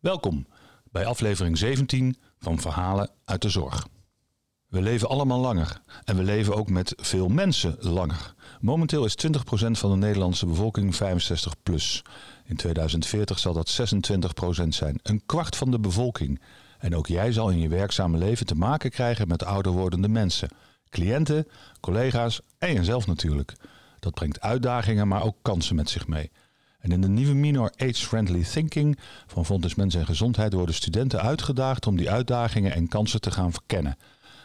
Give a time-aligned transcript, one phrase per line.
[0.00, 0.46] Welkom
[0.90, 3.88] bij aflevering 17 van Verhalen uit de Zorg.
[4.68, 8.34] We leven allemaal langer en we leven ook met veel mensen langer.
[8.60, 9.30] Momenteel is 20%
[9.70, 12.02] van de Nederlandse bevolking 65 plus.
[12.44, 13.80] In 2040 zal dat
[14.64, 16.40] 26% zijn, een kwart van de bevolking.
[16.78, 20.48] En ook jij zal in je werkzame leven te maken krijgen met ouder wordende mensen.
[20.88, 21.46] Cliënten,
[21.80, 23.52] collega's en jezelf natuurlijk.
[23.98, 26.30] Dat brengt uitdagingen, maar ook kansen met zich mee.
[26.80, 31.86] En in de nieuwe Minor Age-Friendly Thinking van Fontes Mens en Gezondheid worden studenten uitgedaagd
[31.86, 33.96] om die uitdagingen en kansen te gaan verkennen.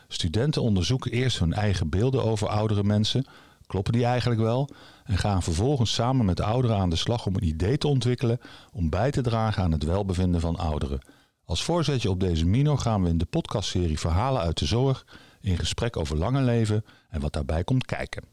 [0.08, 3.26] Studenten onderzoeken eerst hun eigen beelden over oudere mensen.
[3.68, 4.70] Kloppen die eigenlijk wel?
[5.04, 8.40] En gaan vervolgens samen met ouderen aan de slag om een idee te ontwikkelen
[8.72, 11.00] om bij te dragen aan het welbevinden van ouderen.
[11.46, 15.06] Als voorzetje op deze Minor gaan we in de podcastserie Verhalen uit de Zorg
[15.42, 18.24] in gesprek over lange leven en wat daarbij komt kijken.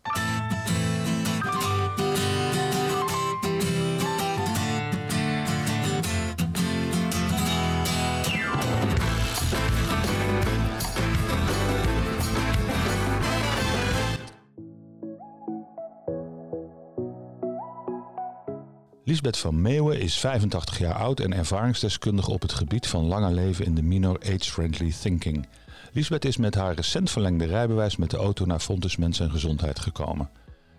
[19.13, 23.65] Lisbeth van Meeuwen is 85 jaar oud en ervaringsdeskundige op het gebied van langer leven
[23.65, 25.47] in de minor age-friendly thinking.
[25.93, 29.81] Lisbeth is met haar recent verlengde rijbewijs met de auto naar Fontes Mens en Gezondheid
[29.81, 30.31] gekomen.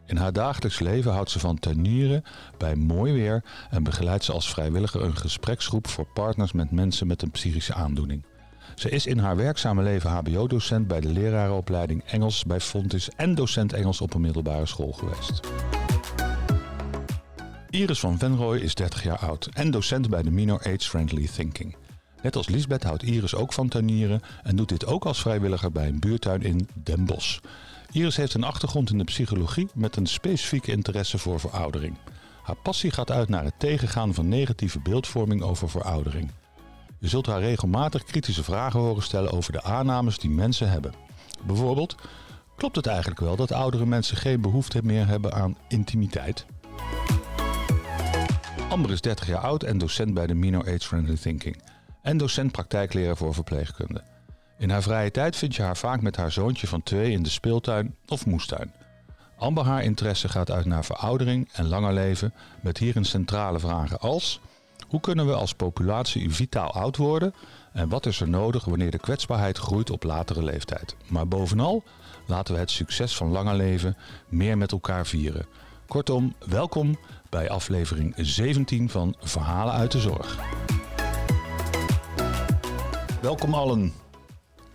[0.06, 2.24] In haar dagelijks leven houdt ze van tuinieren
[2.58, 7.22] bij mooi weer en begeleidt ze als vrijwilliger een gespreksgroep voor partners met mensen met
[7.22, 8.26] een psychische aandoening.
[8.76, 13.74] Ze is in haar werkzame leven HBO-docent bij de lerarenopleiding Engels bij Fontis en docent
[13.74, 15.40] Engels op een middelbare school geweest.
[17.74, 21.76] Iris van Venrooy is 30 jaar oud en docent bij de Minor Age Friendly Thinking.
[22.22, 25.88] Net als Lisbeth houdt Iris ook van tuinieren en doet dit ook als vrijwilliger bij
[25.88, 27.40] een buurtuin in Den Bosch.
[27.92, 31.98] Iris heeft een achtergrond in de psychologie met een specifieke interesse voor veroudering.
[32.44, 36.32] Haar passie gaat uit naar het tegengaan van negatieve beeldvorming over veroudering.
[37.00, 40.94] Je zult haar regelmatig kritische vragen horen stellen over de aannames die mensen hebben.
[41.46, 41.96] Bijvoorbeeld,
[42.56, 46.46] klopt het eigenlijk wel dat oudere mensen geen behoefte meer hebben aan intimiteit?
[48.74, 51.62] Amber is 30 jaar oud en docent bij de Minor Age Friendly Thinking.
[52.02, 54.02] En docent praktijkleren voor verpleegkunde.
[54.58, 57.30] In haar vrije tijd vind je haar vaak met haar zoontje van twee in de
[57.30, 58.72] speeltuin of moestuin.
[59.38, 64.40] Amber haar interesse gaat uit naar veroudering en langer leven met hierin centrale vragen als...
[64.88, 67.34] Hoe kunnen we als populatie vitaal oud worden?
[67.74, 70.96] En wat is er nodig wanneer de kwetsbaarheid groeit op latere leeftijd?
[71.08, 71.84] Maar bovenal
[72.26, 73.98] laten we het succes van langer leven
[74.30, 75.46] meer met elkaar vieren.
[75.88, 76.98] Kortom, welkom
[77.34, 80.40] bij aflevering 17 van Verhalen uit de Zorg.
[83.22, 83.94] Welkom allen.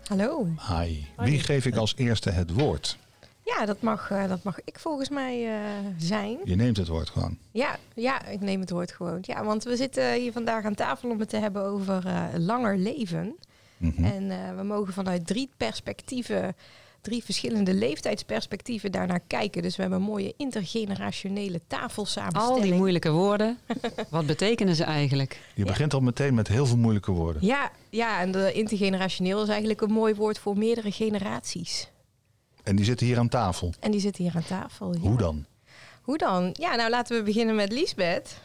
[0.06, 0.46] Hallo.
[0.68, 1.04] Hi.
[1.16, 2.98] Wie geef ik als eerste het woord?
[3.44, 5.60] Ja, dat mag, uh, dat mag ik volgens mij uh,
[5.98, 6.38] zijn.
[6.44, 7.38] Je neemt het woord gewoon.
[7.50, 9.18] Ja, ja, ik neem het woord gewoon.
[9.22, 12.78] Ja, want we zitten hier vandaag aan tafel om het te hebben over uh, langer
[12.78, 13.36] leven.
[13.76, 14.04] Mm -hmm.
[14.04, 16.56] En we mogen vanuit drie perspectieven
[17.08, 19.62] drie verschillende leeftijdsperspectieven daarnaar kijken.
[19.62, 22.62] Dus we hebben een mooie intergenerationele tafelsamenstelling.
[22.62, 23.58] Al die moeilijke woorden,
[24.10, 25.40] wat betekenen ze eigenlijk?
[25.54, 27.46] Je begint al meteen met heel veel moeilijke woorden.
[27.46, 31.88] Ja, ja en de intergenerationeel is eigenlijk een mooi woord voor meerdere generaties.
[32.62, 33.74] En die zitten hier aan tafel?
[33.80, 35.00] En die zitten hier aan tafel, ja.
[35.00, 35.44] Hoe dan?
[36.02, 36.50] Hoe dan?
[36.52, 38.40] Ja, nou laten we beginnen met Liesbeth.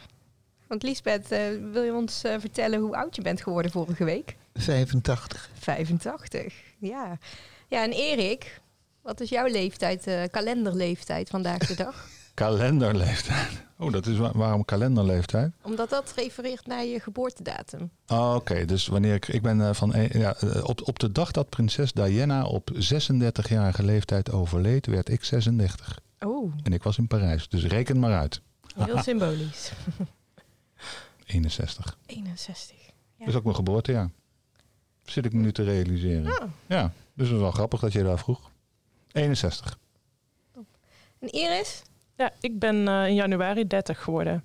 [0.66, 1.38] Want Liesbeth, uh,
[1.72, 4.36] wil je ons uh, vertellen hoe oud je bent geworden vorige week?
[4.54, 5.50] 85.
[5.58, 7.18] 85, ja.
[7.68, 8.60] Ja, en Erik,
[9.02, 12.08] wat is jouw leeftijd, uh, kalenderleeftijd vandaag de dag?
[12.34, 13.62] kalenderleeftijd?
[13.78, 15.52] Oh, dat is waarom kalenderleeftijd?
[15.62, 17.90] Omdat dat refereert naar je geboortedatum.
[18.06, 18.64] Oh, Oké, okay.
[18.64, 22.44] dus wanneer ik, ik ben uh, van, ja, op, op de dag dat prinses Diana
[22.44, 26.00] op 36-jarige leeftijd overleed, werd ik 36.
[26.20, 26.52] Oh.
[26.62, 28.40] En ik was in Parijs, dus reken maar uit.
[28.76, 29.72] Heel symbolisch.
[31.24, 31.98] 61.
[32.06, 32.76] 61.
[32.76, 32.92] Ja.
[33.18, 34.10] Dat is ook mijn geboortejaar.
[35.04, 36.42] Zit ik me nu te realiseren.
[36.42, 36.48] Oh.
[36.66, 38.50] Ja, dus het is wel grappig dat je daar vroeg.
[39.12, 39.78] 61.
[41.18, 41.82] En Iris?
[42.16, 44.44] Ja, ik ben uh, in januari 30 geworden.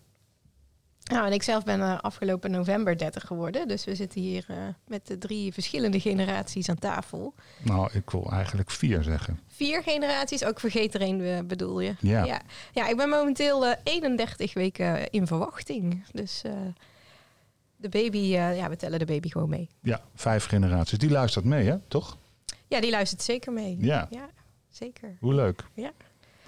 [1.04, 3.68] Nou, en ik zelf ben uh, afgelopen november 30 geworden.
[3.68, 4.58] Dus we zitten hier uh,
[4.88, 7.34] met de drie verschillende generaties aan tafel.
[7.64, 9.40] Nou, ik wil eigenlijk vier zeggen.
[9.48, 10.46] Vier generaties?
[10.46, 11.96] Ook vergeet er één, bedoel je?
[12.00, 12.24] Ja.
[12.26, 12.42] ja.
[12.74, 16.06] Ja, ik ben momenteel 31 weken in verwachting.
[16.12, 16.42] Dus
[17.76, 19.70] de baby, ja, we tellen de baby gewoon mee.
[19.82, 20.98] Ja, vijf generaties.
[20.98, 21.78] Die luistert mee, hè?
[21.88, 22.18] Toch?
[22.70, 23.78] Ja, die luistert zeker mee.
[23.80, 24.08] Ja.
[24.10, 24.30] ja
[24.70, 25.18] zeker.
[25.20, 25.64] Hoe leuk.
[25.74, 25.92] Ja.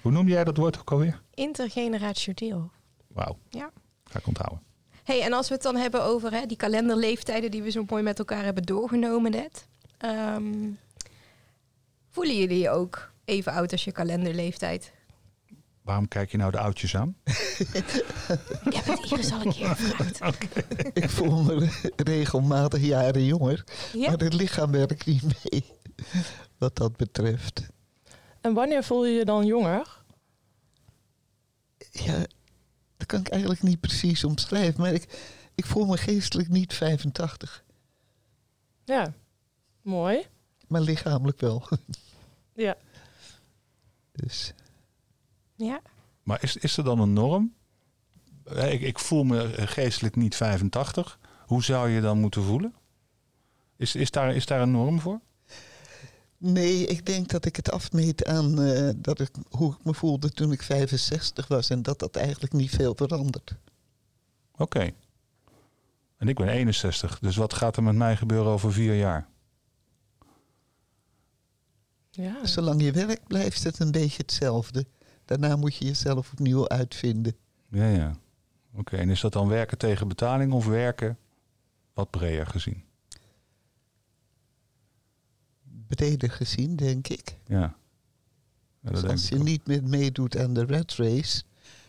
[0.00, 1.20] Hoe noem jij dat woord ook alweer?
[1.34, 2.70] Intergenerationeel.
[3.06, 3.36] Wauw.
[3.48, 3.70] Ja.
[4.04, 4.62] Ga ik onthouden.
[5.04, 8.02] hey, en als we het dan hebben over hè, die kalenderleeftijden die we zo mooi
[8.02, 9.66] met elkaar hebben doorgenomen net.
[10.04, 10.78] Um,
[12.10, 14.92] voelen jullie je ook even oud als je kalenderleeftijd?
[15.82, 17.16] Waarom kijk je nou de oudjes aan?
[17.24, 20.40] Ik heb het Iris al een keer gevraagd.
[21.02, 23.64] Ik voel me re- regelmatig jaren jonger.
[23.92, 24.10] Ja?
[24.10, 25.64] Maar het lichaam werkt niet mee.
[26.58, 27.62] Wat dat betreft.
[28.40, 30.00] En wanneer voel je je dan jonger?
[31.90, 32.26] Ja,
[32.96, 34.80] dat kan ik eigenlijk niet precies omschrijven.
[34.80, 37.64] Maar ik, ik voel me geestelijk niet 85.
[38.84, 39.12] Ja,
[39.82, 40.26] mooi.
[40.68, 41.68] Maar lichamelijk wel.
[42.54, 42.76] Ja.
[44.12, 44.52] Dus
[45.56, 45.80] Ja.
[46.22, 47.54] Maar is, is er dan een norm?
[48.44, 51.18] Ik, ik voel me geestelijk niet 85.
[51.46, 52.74] Hoe zou je dan moeten voelen?
[53.76, 55.20] Is, is, daar, is daar een norm voor?
[56.42, 60.30] Nee, ik denk dat ik het afmeet aan eh, dat ik, hoe ik me voelde
[60.30, 61.70] toen ik 65 was.
[61.70, 63.54] En dat dat eigenlijk niet veel verandert.
[64.56, 64.90] Oké.
[66.16, 69.28] En ik ben 61, dus wat gaat er met mij gebeuren over vier jaar?
[72.10, 72.46] Ja.
[72.46, 74.86] Zolang je werkt blijft het een beetje hetzelfde.
[75.24, 77.36] Daarna moet je jezelf opnieuw uitvinden.
[77.68, 78.16] Ja, ja.
[78.74, 81.18] Oké, en is dat dan werken tegen betaling of werken
[81.94, 82.84] wat breder gezien?
[85.94, 87.36] Breder gezien, denk ik.
[87.46, 87.76] Ja.
[88.80, 89.42] Dus als je ook.
[89.42, 91.42] niet meer meedoet aan de red race,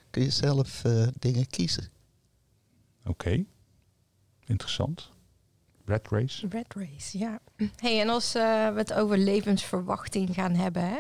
[0.09, 1.89] kun je zelf eh, dingen kiezen.
[3.05, 3.45] Oké.
[4.45, 5.09] Interessant.
[5.85, 6.47] Red race.
[6.47, 7.39] Red Race, ja.
[7.75, 10.99] Hey, en als eh, we het over levensverwachting gaan hebben, hè?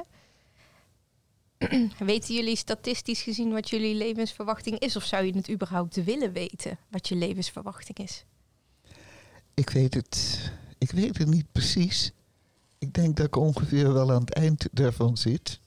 [2.05, 4.95] weten jullie statistisch gezien wat jullie levensverwachting is?
[4.95, 8.25] Of zou je het überhaupt willen weten wat je levensverwachting is?
[9.53, 10.39] Ik weet het,
[10.77, 12.11] ik weet het niet precies.
[12.83, 15.59] Ik denk dat ik ongeveer wel aan het eind daarvan zit.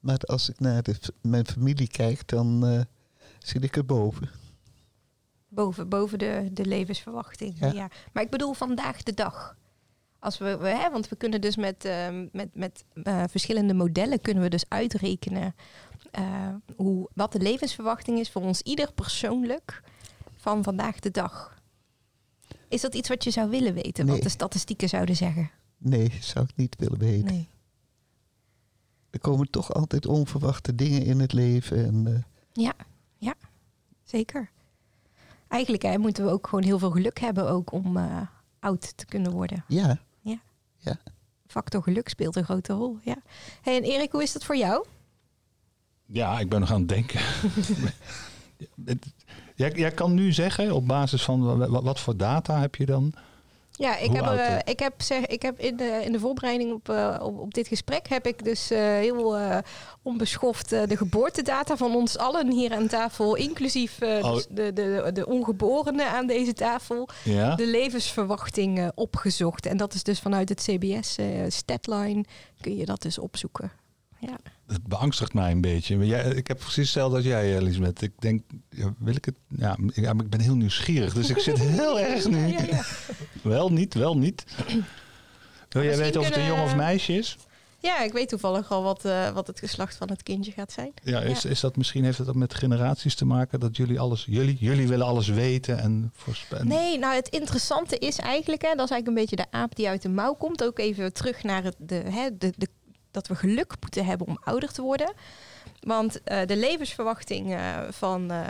[0.00, 2.80] Maar als ik naar de, mijn familie kijk, dan eh,
[3.38, 4.30] zit ik erboven.
[5.48, 7.58] Boven, boven de, de levensverwachting.
[7.58, 7.72] Ja.
[7.72, 7.88] Ja.
[8.12, 9.56] Maar ik bedoel vandaag de dag.
[10.18, 14.20] Als we, we, hè, want we kunnen dus met, ehm, met, met eh, verschillende modellen
[14.20, 15.54] kunnen we dus uitrekenen
[16.10, 19.82] eh, hoe, wat de levensverwachting is voor ons ieder persoonlijk
[20.36, 21.60] van vandaag de dag.
[22.68, 25.50] Is dat iets wat je zou willen weten, wat de statistieken zouden zeggen?
[25.78, 27.24] Nee, zou ik niet willen weten.
[27.32, 27.48] Nee.
[29.10, 31.84] Er komen toch altijd onverwachte dingen in het leven.
[31.86, 32.22] En, eh,
[32.64, 32.72] Ja,
[33.16, 33.34] ja,
[34.04, 34.50] zeker.
[35.48, 38.20] Eigenlijk hè, moeten we ook gewoon heel veel geluk hebben ook om eh,
[38.60, 39.64] oud te kunnen worden.
[39.68, 39.98] ja,
[41.46, 43.16] Factor geluk speelt een grote rol, ja.
[43.62, 44.86] Hey, en Erik, hoe is dat voor jou?
[46.06, 47.20] Ja, ik ben nog aan het denken.
[49.54, 52.86] Jij, jij kan nu zeggen, op basis van wa- wa- wat, voor data heb je
[52.86, 53.12] dan?
[53.78, 54.58] Ja, ik Hoe heb, eh, hè?
[54.64, 57.68] ik heb, zeg, ik heb in, de, in de voorbereiding op, eh, op, op dit
[57.68, 59.58] gesprek heb ik dus eh, heel eh,
[60.02, 64.34] onbeschoft eh, de geboortedata van ons allen hier aan tafel, inclusief eh, Oh.
[64.34, 67.54] dus de, de, de ongeborenen aan deze tafel, Ja?
[67.54, 69.66] de levensverwachting eh, opgezocht.
[69.66, 72.24] En dat is dus vanuit het CBS eh, Statline
[72.60, 73.72] kun je dat dus opzoeken.
[74.20, 74.36] Ja.
[74.66, 75.96] Het beangstigt mij een beetje.
[75.96, 78.02] Maar jij, ik heb precies hetzelfde als jij, Elisabeth.
[78.02, 79.34] Ik denk, ja, wil ik het?
[79.48, 81.12] Ja, ik- ja, maar ik ben heel nieuwsgierig.
[81.14, 82.46] Dus ik zit heel erg nu.
[82.52, 82.84] Ja, ja.
[83.46, 84.44] Wel niet, wel niet.
[85.68, 87.36] Wil jij weten of het een jongen of meisje is?
[87.86, 90.92] ja, ik weet toevallig al wat, eh, wat het geslacht van het kindje gaat zijn.
[91.02, 93.60] Ja, is, is dat misschien heeft het ook met generaties te maken?
[93.60, 96.68] Dat jullie alles, jullie, jullie willen alles weten en voorspellen?
[96.68, 99.88] Nee, nou het interessante is eigenlijk, hè, dat is eigenlijk een beetje de aap die
[99.88, 100.64] uit de mouw komt.
[100.64, 102.68] Ook even terug naar het, de, hè, de, de,
[103.10, 105.12] dat we geluk moeten hebben om ouder te worden.
[105.80, 108.40] Want eh, de levensverwachting eh, van eh,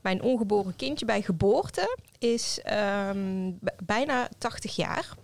[0.00, 3.50] mijn ongeboren kindje bij geboorte is ehm,
[3.84, 5.14] bijna 80 jaar.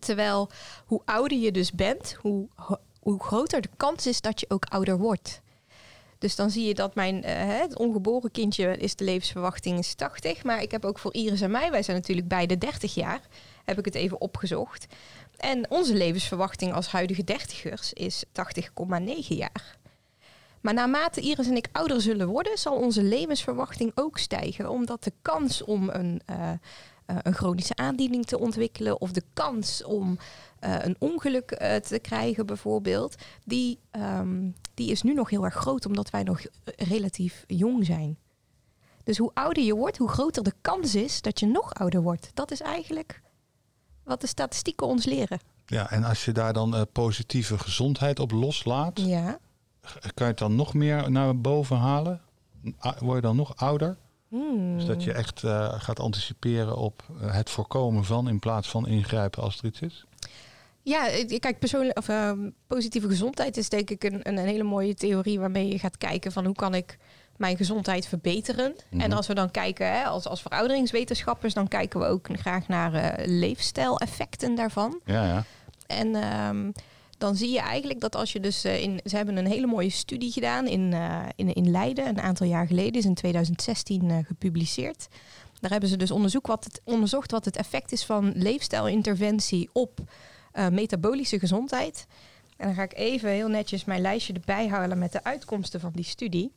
[0.00, 0.50] Terwijl
[0.86, 4.64] hoe ouder je dus bent, hoe, ho- hoe groter de kans is dat je ook
[4.64, 5.42] ouder wordt.
[6.18, 10.44] Dus dan zie je dat mijn eh, het ongeboren kindje is de levensverwachting is 80.
[10.44, 13.20] Maar ik heb ook voor Iris en mij, wij zijn natuurlijk beide 30 jaar,
[13.64, 14.86] heb ik het even opgezocht.
[15.36, 19.76] En onze levensverwachting als huidige dertigers is 80,9 jaar.
[20.64, 24.70] Maar naarmate Iris en ik ouder zullen worden, zal onze levensverwachting ook stijgen.
[24.70, 26.56] Omdat de kans om een, eh, eh,
[27.06, 30.18] een chronische aandoening te ontwikkelen of de kans om
[30.58, 31.48] eh, een ongeluk
[31.82, 36.40] te krijgen bijvoorbeeld, die, ehm, die is nu nog heel erg groot omdat wij nog
[36.64, 38.18] relatief jong zijn.
[39.02, 42.30] Dus hoe ouder je wordt, hoe groter de kans is dat je nog ouder wordt.
[42.34, 43.22] Dat is eigenlijk
[44.04, 45.40] wat de statistieken ons leren.
[45.66, 49.38] Ja, en als je daar dan positieve gezondheid op loslaat, Ja.
[50.00, 52.20] Kan je het dan nog meer naar boven halen?
[52.98, 53.96] Word je dan nog ouder?
[54.28, 54.76] Hmm.
[54.76, 58.86] Dus dat je echt eh, gaat anticiperen op eh, het voorkomen van in plaats van
[58.86, 60.04] ingrijpen als er iets is?
[60.82, 65.40] Ja, kijk, persoonlijk, of, ehm, positieve gezondheid is denk ik een, een, hele mooie theorie
[65.40, 66.98] waarmee je gaat kijken van hoe kan ik
[67.36, 68.74] mijn gezondheid verbeteren.
[68.90, 69.00] Mhm.
[69.00, 72.94] En als we dan kijken, hè, als, als verouderingswetenschappers, dan kijken we ook graag naar
[72.94, 75.00] eh leefstijleffecten daarvan.
[75.04, 75.44] Ja, ja.
[75.86, 76.70] En ehm,
[77.24, 79.00] dan zie je eigenlijk dat als je dus eh, in.
[79.04, 82.66] Ze hebben een hele mooie studie gedaan in, eh, in, in Leiden, een aantal jaar
[82.66, 85.08] geleden, is in 2016 eh, gepubliceerd.
[85.60, 90.00] Daar hebben ze dus onderzoek wat het, onderzocht wat het effect is van leefstijlinterventie op
[90.70, 92.06] metabolische gezondheid.
[92.56, 95.92] En dan ga ik even heel netjes mijn lijstje erbij halen met de uitkomsten van
[95.94, 96.52] die studie.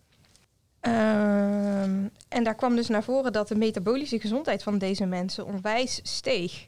[0.79, 5.99] Ehm, en daar kwam dus naar voren dat de metabolische gezondheid van deze mensen onwijs
[6.03, 6.67] steeg.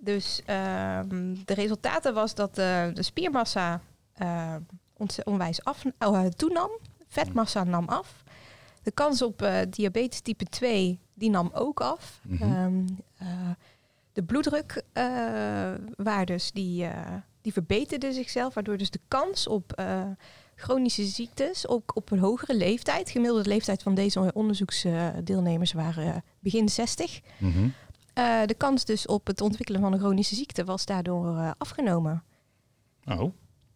[0.00, 3.80] Dus ehm, de resultaten was dat eh, de spiermassa
[4.12, 4.54] eh,
[5.24, 6.70] onwijs af, oh, eh, toenam.
[7.06, 8.24] Vetmassa nam af.
[8.82, 12.20] De kans op diabetes type 2 die nam ook af.
[12.22, 12.42] Mhm.
[12.42, 12.86] Ehm,
[13.16, 13.50] eh,
[14.12, 19.82] de bloeddrukwaardes die, eh, die verbeterden zichzelf, waardoor dus de kans op
[20.54, 27.20] chronische ziektes ook op een hogere leeftijd, gemiddelde leeftijd van deze onderzoeksdeelnemers waren begin 60.
[27.38, 27.68] Mhm.
[28.18, 32.22] Eh, de kans dus op het ontwikkelen van een chronische ziekte was daardoor eh, afgenomen.
[33.06, 33.32] Oh,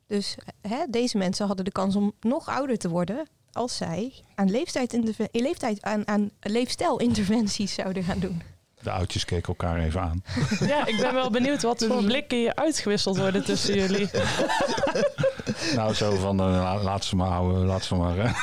[0.06, 4.50] Dus hè, deze mensen hadden de kans om nog ouder te worden als zij aan,
[4.50, 8.42] leeftijd, aan, aan leefstijlinterventies zouden gaan doen.
[8.82, 10.22] de oudjes keken elkaar even aan.
[10.60, 14.08] Ja, ik ben wel benieuwd wat voor blikken hier uitgewisseld worden tussen jullie.
[15.76, 18.18] nou, zo van, eh, la- laat ze maar houden, laat ze maar.
[18.24, 18.42] eh.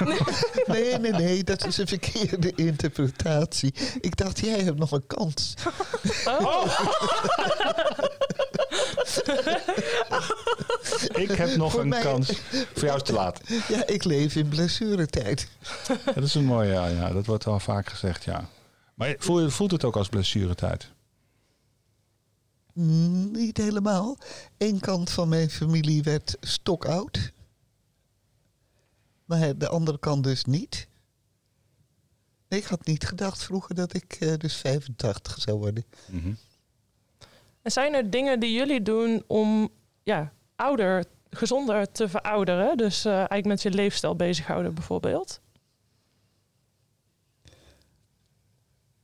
[0.65, 3.73] Nee, nee, nee, dat is een verkeerde interpretatie.
[4.01, 5.53] Ik dacht, jij hebt nog een kans.
[6.25, 6.65] Oh,
[11.23, 12.27] ik heb nog Voor een mij- kans.
[12.73, 13.39] Voor jou is het te laat.
[13.67, 15.47] Ja, ik leef in blessuretijd.
[16.05, 17.09] Dat is een mooie, ja, ja.
[17.11, 18.45] Dat wordt wel vaak gezegd, ja.
[18.93, 20.89] Maar voel je, voelt het ook als blessuretijd?
[22.73, 24.17] Mm, Niet helemaal.
[24.57, 27.31] Eén kant van mijn familie werd stokoud.
[29.25, 30.87] Maar de andere kant dus niet.
[32.47, 35.85] Ik had niet gedacht vroeger dat ik eh, dus 85 zou worden.
[36.05, 36.33] Mhm.
[37.61, 39.69] en zijn er dingen die jullie doen om
[40.03, 42.77] ja, ouder, gezonder te verouderen?
[42.77, 45.41] Dus eh, eigenlijk met je leefstijl bezighouden bijvoorbeeld?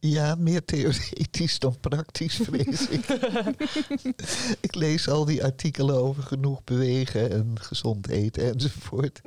[0.09, 3.05] Ja, meer theoretisch dan praktisch, vrees ik.
[4.67, 9.21] ik lees al die artikelen over genoeg bewegen en gezond eten enzovoort.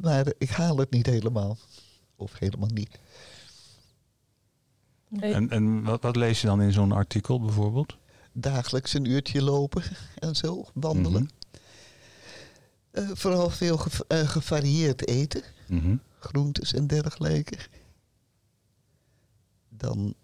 [0.00, 1.58] Maar ik haal het niet helemaal.
[2.16, 2.98] Of helemaal niet.
[5.20, 7.96] En, en wat, wat lees je dan in zo'n artikel bijvoorbeeld?
[8.32, 9.82] Dagelijks een uurtje lopen
[10.18, 11.22] en zo, wandelen.
[11.22, 11.30] Mhm.
[12.90, 15.42] Eh, vooral veel eh, gevarieerd eten.
[15.66, 15.96] Mhm.
[16.18, 17.56] groentes en dergelijke.
[19.78, 20.14] Dan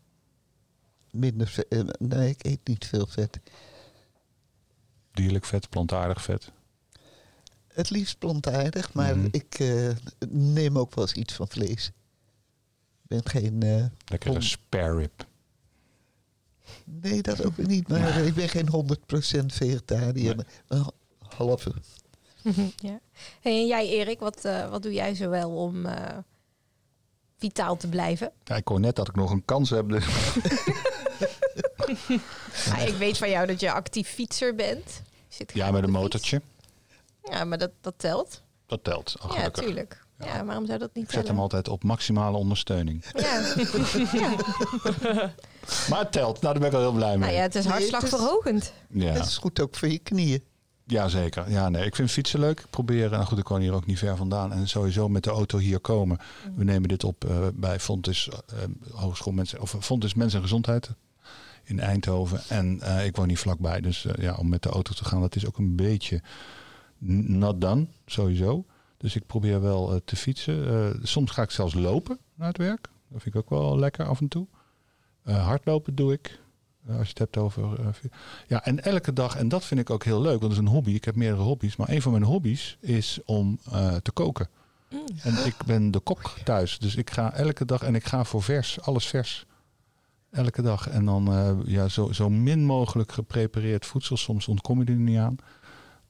[1.11, 1.68] minder vet.
[1.68, 3.40] eh, nee, ik eet niet veel vet.
[5.12, 6.50] Dierlijk vet, plantaardig vet.
[7.68, 9.28] Het liefst plantaardig, maar Mhm.
[9.30, 9.90] ik eh,
[10.28, 11.87] neem ook wel eens iets van vlees.
[11.87, 13.62] Ik ben geen...
[13.62, 15.26] eh, Lekkere Om- spare rib.
[16.84, 17.88] nee, dat ook niet.
[17.88, 20.37] Maar ik ben geen 100% vegetariër.
[20.37, 20.84] maar Een
[21.37, 21.73] halve.
[22.76, 23.00] ja.
[23.40, 26.18] Hey, en jij Erik, wat, eh, wat doe jij zo wel om eh,
[27.38, 28.33] vitaal te blijven?
[28.45, 29.88] Ja, ik hoor net dat ik nog een kans heb.
[29.88, 30.07] dus-
[32.73, 35.03] Ah, ik weet van jou dat je actief fietser bent.
[35.29, 36.41] Je zit Ja, met een motortje.
[36.41, 36.69] fiets.
[37.37, 38.43] Ja, maar dat, dat telt.
[38.67, 39.14] Dat telt.
[39.23, 40.03] Oh, ja, tuurlijk.
[40.19, 40.45] Ja.
[40.45, 43.05] waarom zou dat niet Ik zet hem altijd op maximale ondersteuning.
[43.12, 43.41] Ja.
[44.12, 44.35] ja.
[45.91, 46.41] Maar het telt.
[46.41, 47.19] Nou, daar ben ik al heel blij mee.
[47.19, 48.73] Nou ja, het is het hartslagverhogend.
[48.88, 49.12] Ja.
[49.12, 50.45] Dat is goed ook voor je knieën.
[50.87, 51.50] Ja, zeker.
[51.50, 52.61] Ja, nee, ik vind fietsen leuk.
[52.61, 54.53] Ik probeer, nou goed, ik woon hier ook niet ver vandaan.
[54.53, 56.19] En sowieso met de auto hier komen.
[56.55, 58.59] We nemen dit op eh, bij Fontis eh,
[58.93, 60.91] Hogeschool Mensen, of Fontis Mensen en Gezondheid
[61.64, 62.41] in Eindhoven.
[62.49, 63.81] En eh, ik woon hier vlakbij.
[63.81, 66.23] Dus eh, ja, om met de auto te gaan, dat is ook een beetje
[66.99, 68.64] not done, sowieso.
[68.97, 70.69] Dus ik probeer wel eh, te fietsen.
[70.69, 72.88] Eh, soms ga ik zelfs lopen naar het werk.
[73.09, 74.47] Dat vind ik ook wel lekker af en toe.
[75.23, 76.38] Eh, hardlopen doe ik.
[76.87, 77.81] Eh, als je het hebt over.
[77.81, 77.87] eh,
[78.47, 80.67] ja, en elke dag, en dat vind ik ook heel leuk, want dat is een
[80.67, 80.91] hobby.
[80.91, 81.76] Ik heb meerdere hobby's.
[81.76, 84.49] Maar een van mijn hobby's is om eh, te koken.
[85.23, 86.79] En ik ben de kok thuis.
[86.79, 89.47] Dus ik ga elke dag en ik ga voor vers, alles vers.
[90.31, 90.88] Elke dag.
[90.88, 94.17] En dan eh, ja, zo, zo min mogelijk geprepareerd voedsel.
[94.17, 95.37] Soms ontkom je er niet aan.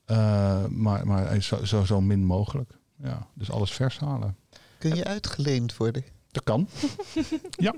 [0.04, 2.70] Eh, maar maar zo, zo, zo min mogelijk.
[3.02, 4.36] Ja, dus alles vers halen.
[4.78, 6.04] Kun je uitgeleend worden?
[6.30, 6.68] Dat kan.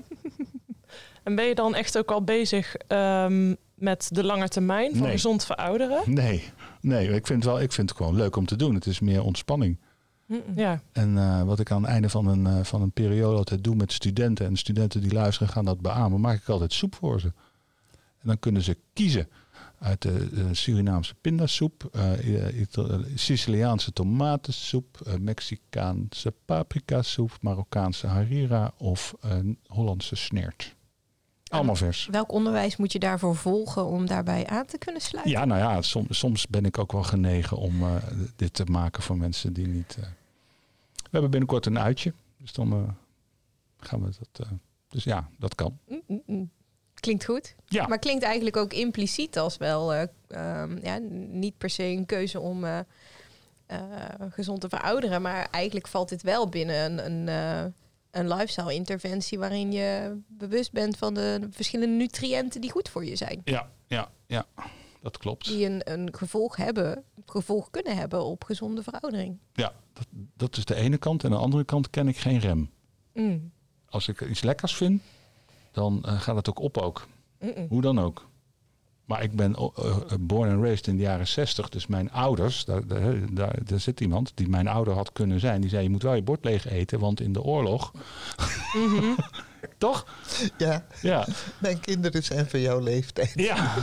[1.27, 5.11] En ben je dan echt ook al bezig ehm, met de lange termijn van Nee.
[5.11, 6.01] gezond verouderen?
[6.05, 6.43] Nee,
[6.81, 8.73] nee ik, vind het wel, ik vind het gewoon leuk om te doen.
[8.75, 9.77] Het is meer ontspanning.
[10.55, 13.63] Ja, En eh, wat ik aan het einde van een, eh, van een periode altijd
[13.63, 14.45] doe met studenten.
[14.45, 16.21] En de studenten die luisteren gaan dat beamen.
[16.21, 17.27] Maak ik altijd soep voor ze.
[18.19, 19.29] En dan kunnen ze kiezen
[19.79, 21.89] uit de, Surinaamse pindasoep.
[21.91, 22.11] eh,
[23.15, 25.17] Siciliaanse tomatensoep.
[25.19, 27.37] Mexicaanse paprikasoep.
[27.41, 30.75] Marokkaanse harira of een Hollandse snert.
[31.49, 32.07] Allemaal vers.
[32.11, 35.33] Welk onderwijs moet je daarvoor volgen om daarbij aan te kunnen sluiten?
[35.33, 37.95] Ja, nou ja, soms, soms ben ik ook wel genegen om eh,
[38.35, 39.95] dit te maken voor mensen die niet.
[39.99, 40.03] eh,
[40.93, 42.79] We hebben binnenkort een uitje, dus dan eh,
[43.79, 44.47] gaan we dat.
[44.89, 45.77] dus ja, dat kan.
[45.87, 46.49] Mm, mm, mm.
[46.93, 47.55] Klinkt goed.
[47.65, 47.87] Ja.
[47.87, 50.97] Maar klinkt eigenlijk ook impliciet als wel eh, ehm, ja,
[51.31, 52.65] niet per se een keuze om
[54.29, 55.21] gezond te verouderen.
[55.21, 57.73] Maar eigenlijk valt dit wel binnen een, een,
[58.17, 63.15] een lifestyle interventie waarin je bewust bent van de verschillende nutriënten die goed voor je
[63.15, 63.41] zijn.
[63.43, 64.45] Ja, ja, ja,
[65.01, 65.45] dat klopt.
[65.45, 69.37] Die een, een gevolg hebben, gevolg kunnen hebben op gezonde veroudering.
[69.53, 71.23] Ja, dat, dat is de ene kant.
[71.23, 72.69] En aan de andere kant ken ik geen rem.
[73.13, 73.51] Mm.
[73.89, 75.01] Als ik iets lekkers vind,
[75.71, 77.07] dan eh, gaat het ook op ook.
[77.69, 78.27] Hoe dan ook.
[79.07, 81.69] Maar ik ben oh, eh, eh, born and raised in de jaren 60.
[81.69, 85.61] Dus mijn ouders, daar, daar, daar, daar zit iemand die mijn ouder had kunnen zijn.
[85.61, 87.91] Die zei, je moet wel je bord leeg eten, want in de oorlog...
[88.73, 89.13] Mhm.
[89.77, 90.05] Toch?
[90.57, 91.27] Ja, Ja.
[91.59, 93.31] mijn kinderen zijn van jouw leeftijd.
[93.35, 93.73] Ja.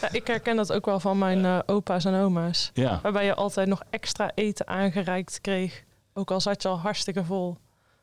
[0.00, 2.70] Ja, ik herken dat ook wel van mijn eh, opa's en oma's.
[2.74, 2.98] ja.
[3.02, 5.84] Waarbij je altijd nog extra eten aangereikt kreeg.
[6.14, 7.56] Ook al zat je al hartstikke vol.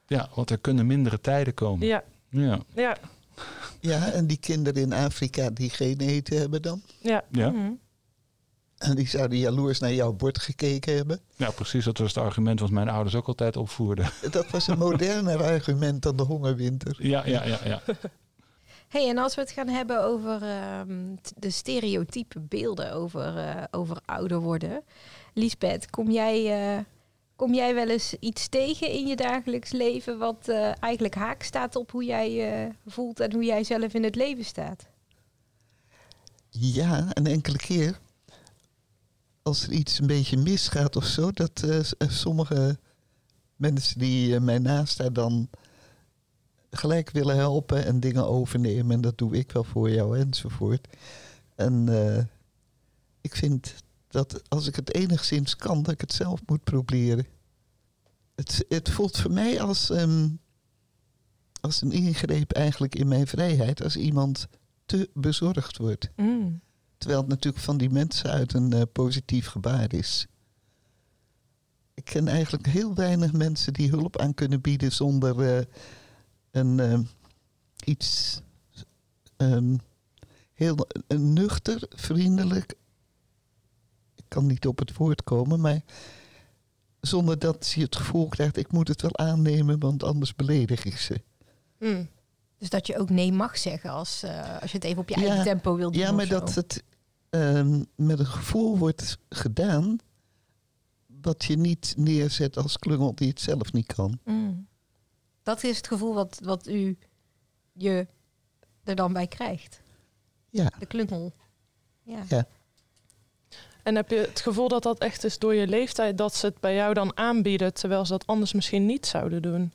[0.08, 1.88] Ja, want er kunnen mindere tijden komen.
[1.88, 2.60] Ja, Ja.
[2.76, 2.98] ja,
[3.80, 6.82] Ja, en die kinderen in Afrika die geen eten hebben dan.
[7.02, 7.24] ja.
[7.32, 7.50] Ja.
[7.50, 7.72] Mhm.
[8.78, 11.20] En die zouden jaloers naar jouw bord gekeken hebben.
[11.36, 11.86] ja, precies.
[11.86, 14.10] Dat was het argument wat mijn ouders ook altijd opvoerden.
[14.32, 16.96] Dat was een moderner argument dan de hongerwinter.
[17.00, 17.82] Ja, ja, ja, ja.
[18.90, 23.98] Hey, en als we het gaan hebben over ehm, de stereotype beelden over, eh, over
[24.06, 24.84] ouder worden.
[25.34, 26.84] Lisbeth, kom jij, eh,
[27.40, 31.76] kom jij wel eens iets tegen in je dagelijks leven wat eh, eigenlijk haak staat
[31.76, 34.88] op hoe jij voelt en hoe jij zelf in het leven staat?
[36.50, 38.00] Ja, een enkele keer.
[39.42, 42.78] Als er iets een beetje misgaat of zo, dat eh, eh, sommige
[43.56, 45.50] mensen die mij naast staan dan
[46.72, 48.92] gelijk willen helpen en dingen overnemen.
[48.92, 50.88] En dat doe ik wel voor jou enzovoort.
[51.56, 51.88] En
[53.22, 53.74] ik vind
[54.10, 57.26] dat als ik het enigszins kan, dat ik het zelf moet proberen.
[58.36, 60.30] Het, het voelt voor mij als, ehm,
[61.62, 64.48] als een ingreep eigenlijk in mijn vrijheid als iemand
[64.86, 66.10] te bezorgd wordt.
[66.16, 66.62] Mm.
[66.98, 70.28] Terwijl het natuurlijk van die mensen uit een eh, positief gebaar is.
[71.94, 75.66] Ik ken eigenlijk heel weinig mensen die hulp aan kunnen bieden zonder eh,
[76.52, 77.00] een eh,
[77.84, 78.42] iets
[79.38, 79.76] ehm,
[80.54, 82.76] heel nuchter, vriendelijk.
[84.30, 85.82] Ik kan niet op het woord komen, maar
[87.02, 90.98] zonder dat je het gevoel krijgt: ik moet het wel aannemen, want anders beledig ik
[90.98, 91.22] ze.
[91.80, 92.10] Mm.
[92.58, 95.20] Dus dat je ook nee mag zeggen als, eh, als je het even op je
[95.20, 96.02] Ja, eigen tempo wilt doen.
[96.02, 96.84] Ja, maar dat het
[97.30, 99.98] ehm, met een gevoel wordt gedaan
[101.08, 104.20] dat je niet neerzet als klungel die het zelf niet kan.
[104.24, 104.68] Mm.
[105.44, 106.98] Dat is het gevoel wat, wat u
[107.74, 108.08] je
[108.84, 109.82] er dan bij krijgt.
[110.50, 111.34] Ja, De klungel.
[112.04, 112.24] Ja.
[112.28, 112.48] Ja.
[113.90, 116.60] En heb je het gevoel dat dat echt is door je leeftijd dat ze het
[116.60, 119.74] bij jou dan aanbieden, terwijl ze dat anders misschien niet zouden doen?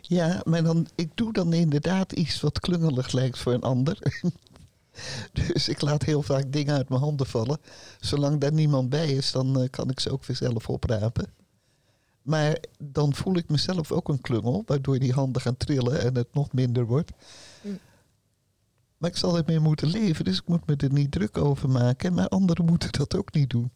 [0.00, 3.98] ja maar dan, ik doe dan inderdaad iets wat klungelig lijkt voor een ander.
[5.52, 7.58] dus ik laat heel vaak dingen uit mijn handen vallen.
[8.00, 11.32] Zolang daar niemand bij is, dan eh, kan ik ze ook weer zelf oprapen.
[12.22, 16.34] Maar dan voel ik mezelf ook een klungel, waardoor die handen gaan trillen en het
[16.34, 17.12] nog minder wordt.
[19.04, 22.14] Maar ik zal ermee moeten leven, dus ik moet me er niet druk over maken.
[22.14, 23.70] Maar anderen moeten dat ook niet doen,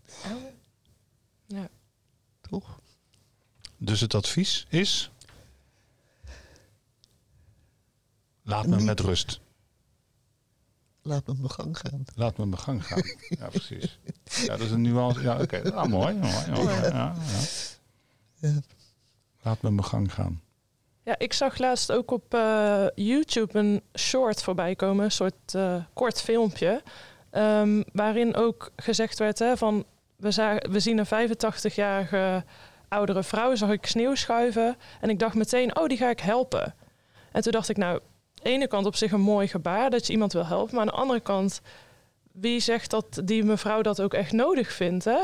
[1.55, 1.65] Oh.
[2.41, 2.81] toch?
[3.77, 5.11] Dus het advies is...
[8.43, 9.41] Laat me Niet- met rust.
[11.03, 12.05] Laat me mijn gang gaan.
[12.15, 13.03] Laat me mijn gang gaan.
[13.39, 13.99] Ja, precies.
[14.25, 15.21] Ja, dat is een nuance.
[15.21, 15.73] Ja, oké.
[15.75, 16.15] Ah, mooi.
[16.15, 16.69] mooi, mooi.
[16.69, 17.17] Ja, ja.
[18.35, 18.61] Ja.
[19.43, 20.43] Laat me mijn gang gaan.
[21.09, 25.75] Ja, ik zag laatst ook op eh, YouTube een short voorbij komen, een soort eh,
[25.93, 26.83] kort filmpje,
[27.31, 29.85] ehm, waarin ook gezegd werd hè, van
[30.17, 32.45] we, we zien een 85-jarige
[32.89, 36.75] oudere vrouw, zag ik sneeuw schuiven en ik dacht meteen, oh die ga ik helpen.
[37.33, 38.01] En toen dacht ik, nou, aan
[38.35, 40.93] de ene kant op zich een mooi gebaar dat je iemand wil helpen, maar aan
[40.93, 41.61] de andere kant,
[42.33, 45.21] wie zegt dat die mevrouw dat ook echt nodig vindt, hè?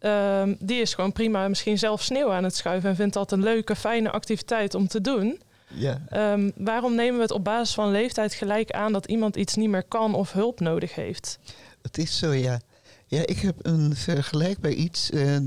[0.00, 3.42] Ehm, die is gewoon prima misschien zelf sneeuw aan het schuiven en vindt dat een
[3.42, 5.40] leuke, fijne activiteit om te doen.
[5.74, 6.02] Ja.
[6.08, 9.68] Ehm, waarom nemen we het op basis van leeftijd gelijk aan dat iemand iets niet
[9.68, 11.38] meer kan of hulp nodig heeft?
[11.82, 12.60] Het is zo, ja.
[13.06, 15.10] Ja, ik heb een vergelijkbaar iets.
[15.10, 15.38] eh,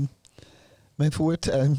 [0.94, 1.78] mijn voortuin.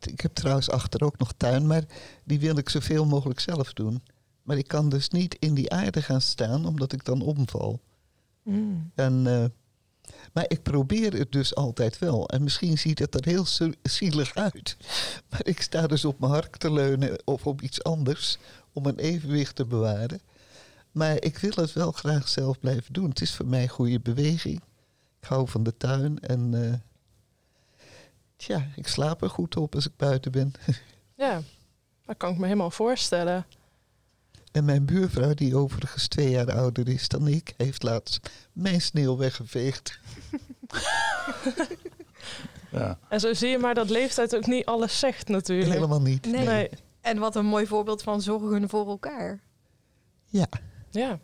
[0.00, 1.84] Ik heb trouwens achter ook nog tuin, maar
[2.24, 4.02] die wil ik zoveel mogelijk zelf doen.
[4.42, 7.80] Maar ik kan dus niet in die aarde gaan staan, omdat ik dan omval.
[8.42, 8.90] Mm.
[8.94, 9.44] En eh,
[10.36, 12.28] Maar ik probeer het dus altijd wel.
[12.28, 14.76] En misschien ziet het er heel zie- zielig uit.
[15.30, 18.38] Maar ik sta dus op mijn hark te leunen of op iets anders
[18.72, 20.20] om een evenwicht te bewaren.
[20.92, 23.08] Maar ik wil het wel graag zelf blijven doen.
[23.08, 24.62] Het is voor mij goede beweging.
[25.20, 26.74] Ik hou van de tuin en eh,
[28.36, 30.52] tja, ik slaap er goed op als ik buiten ben.
[31.14, 31.42] Ja,
[32.06, 33.46] dat kan ik me helemaal voorstellen.
[34.56, 39.16] En mijn buurvrouw, die overigens twee jaar ouder is dan ik, heeft laatst mijn sneeuw
[39.16, 39.98] weggeveegd.
[42.70, 42.98] Ja.
[43.08, 45.72] En zo zie je maar dat leeftijd ook niet alles zegt natuurlijk.
[45.72, 46.26] Helemaal niet.
[46.26, 46.46] Nee.
[46.46, 46.68] Nee.
[47.00, 49.40] En wat een mooi voorbeeld van zorgen voor elkaar.
[50.24, 50.46] Ja,
[50.90, 51.18] Ja.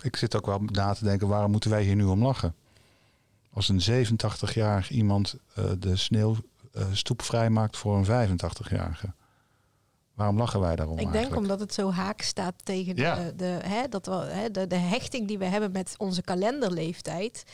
[0.00, 2.54] Ik zit ook wel na te denken, waarom moeten wij hier nu om lachen?
[3.52, 9.12] Als een 87-jarig iemand eh, de sneeuwstoep vrijmaakt voor een 85-jarige.
[10.20, 11.42] Waarom lachen wij daarom Ik denk eigenlijk?
[11.42, 13.14] omdat het zo haak staat tegen Ja.
[13.14, 17.44] de, de, hè, dat we, hè, de, de hechting die we hebben met onze kalenderleeftijd.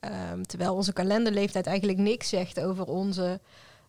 [0.00, 3.40] Ehm, terwijl onze kalenderleeftijd eigenlijk niks zegt over onze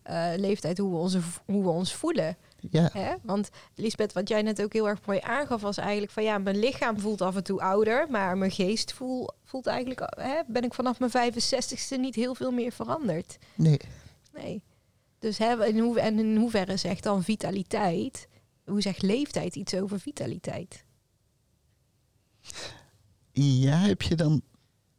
[0.02, 2.36] eh, leeftijd, hoe we, onze, hoe we ons voelen.
[2.70, 2.90] ja.
[2.92, 3.14] Hè?
[3.22, 6.58] Want Lisbeth, wat jij net ook heel erg mooi aangaf, was eigenlijk van ja, mijn
[6.58, 10.74] lichaam voelt af en toe ouder, maar mijn geest voel, voelt eigenlijk, hè, ben ik
[10.74, 13.38] vanaf mijn 65ste niet heel veel meer veranderd.
[13.54, 13.80] Nee.
[14.32, 14.62] Nee.
[15.24, 18.28] Dus hè, in hoe, en in hoeverre zegt dan vitaliteit,
[18.64, 20.84] hoe zegt leeftijd iets over vitaliteit?
[23.32, 24.42] Ja, heb je dan.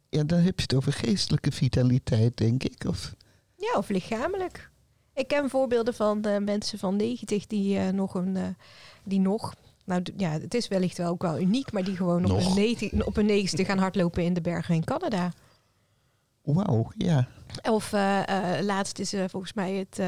[0.08, 2.84] Ja, dan heb je het over geestelijke vitaliteit, denk ik.
[2.84, 3.14] Of,
[3.56, 4.70] Ja, of lichamelijk.
[5.14, 8.48] Ik ken voorbeelden van eh, mensen van 90 die eh, nog een, eh,
[9.04, 12.40] die nog, nou ja, het is wellicht wel ook wel uniek, maar die gewoon op
[12.40, 15.32] een, 90, op een 90 gaan hardlopen in de bergen in Canada.
[16.46, 17.26] Wauw, ja.
[17.62, 20.00] Of eh, eh, laatst is eh, volgens mij het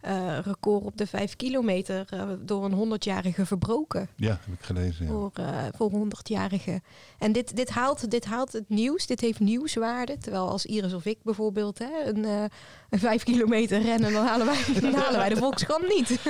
[0.00, 4.08] eh, eh, record op de 5 kilometer eh, door een 100-jarige verbroken.
[4.16, 5.04] Ja, heb ik gelezen.
[5.06, 5.10] Ja.
[5.10, 6.82] Voor, eh voor 100-jarigen.
[7.18, 10.18] En dit, dit, haalt, dit haalt het nieuws, dit heeft nieuwswaarde.
[10.18, 12.44] Terwijl als Iris of ik bijvoorbeeld hè, een, eh
[12.90, 16.08] een 5 kilometer rennen, dan halen wij, dan halen wij de Volkskrant niet.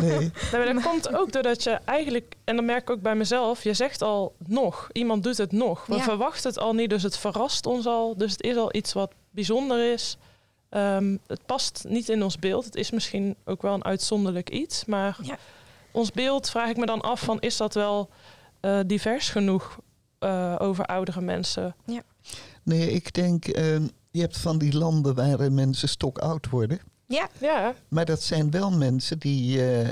[0.00, 0.18] Nee.
[0.18, 3.62] Nee, maar dat komt ook doordat je eigenlijk, en dat merk ik ook bij mezelf,
[3.64, 4.88] je zegt al nog.
[4.92, 5.86] Iemand doet het nog.
[5.86, 6.02] We Ja.
[6.02, 8.16] verwachten het al niet, dus het verrast ons al.
[8.16, 10.18] Dus het is al iets wat bijzonder is.
[10.70, 12.64] Ehm, het past niet in ons beeld.
[12.64, 14.84] Het is misschien ook wel een uitzonderlijk iets.
[14.84, 15.36] Maar Ja.
[15.90, 18.10] ons beeld vraag ik me dan af van, is dat wel
[18.60, 19.78] eh, divers genoeg
[20.18, 21.74] eh, over oudere mensen?
[22.62, 23.44] Nee, ik denk.
[23.46, 26.80] ehm, je hebt van die landen waar mensen stokoud worden.
[27.06, 29.88] Ja, Ja, Maar dat zijn wel mensen die eh,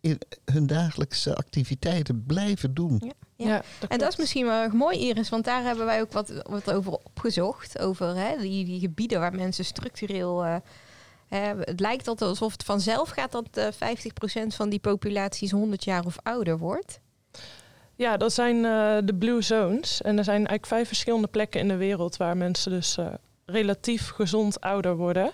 [0.00, 3.02] in hun dagelijkse activiteiten blijven doen.
[3.04, 3.12] Ja.
[3.46, 3.62] ja.
[3.88, 6.72] en dat is misschien wel erg mooi, Iris, want daar hebben wij ook wat, wat
[6.72, 7.78] over opgezocht.
[7.78, 10.44] Over hè, die, gebieden waar mensen structureel.
[10.44, 10.56] eh,
[11.58, 16.04] het lijkt altijd alsof het vanzelf gaat dat eh 50% van die populaties 100 jaar
[16.04, 17.00] of ouder wordt.
[17.94, 20.02] Ja, dat zijn eh, de blue zones.
[20.02, 23.06] En er zijn eigenlijk vijf verschillende plekken in de wereld waar mensen dus eh,
[23.46, 25.32] relatief gezond ouder worden.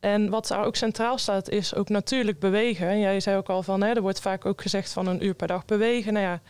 [0.00, 2.88] En wat daar ook centraal staat, is ook natuurlijk bewegen.
[2.88, 5.34] En jij zei ook al van, hè, er wordt vaak ook gezegd van een uur
[5.34, 6.12] per dag bewegen.
[6.12, 6.40] Nou ja,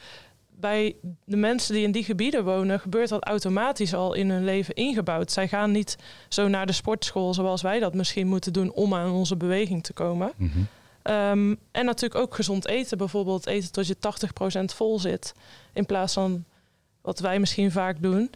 [0.63, 4.75] bij de mensen die in die gebieden wonen, gebeurt dat automatisch al in hun leven
[4.75, 5.33] ingebouwd.
[5.33, 5.97] Zij gaan niet
[6.29, 9.93] zo naar de sportschool zoals wij dat misschien moeten doen om aan onze beweging te
[9.93, 10.33] komen.
[10.37, 10.59] Mhm.
[11.03, 12.99] Ehm, en natuurlijk ook gezond eten.
[12.99, 15.35] Bijvoorbeeld eten tot je 80% vol zit.
[15.73, 16.45] In plaats van
[17.01, 18.31] wat wij misschien vaak doen.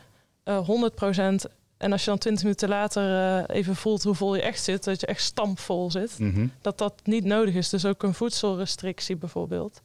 [0.44, 1.44] eh 100%.
[1.76, 3.02] En als je dan 20 minuten later
[3.48, 4.84] eh, even voelt hoe vol je echt zit.
[4.84, 6.18] Dat je echt stampvol zit.
[6.18, 6.46] Mhm.
[6.60, 7.68] Dat dat niet nodig is.
[7.68, 9.80] Dus ook een voedselrestrictie bijvoorbeeld.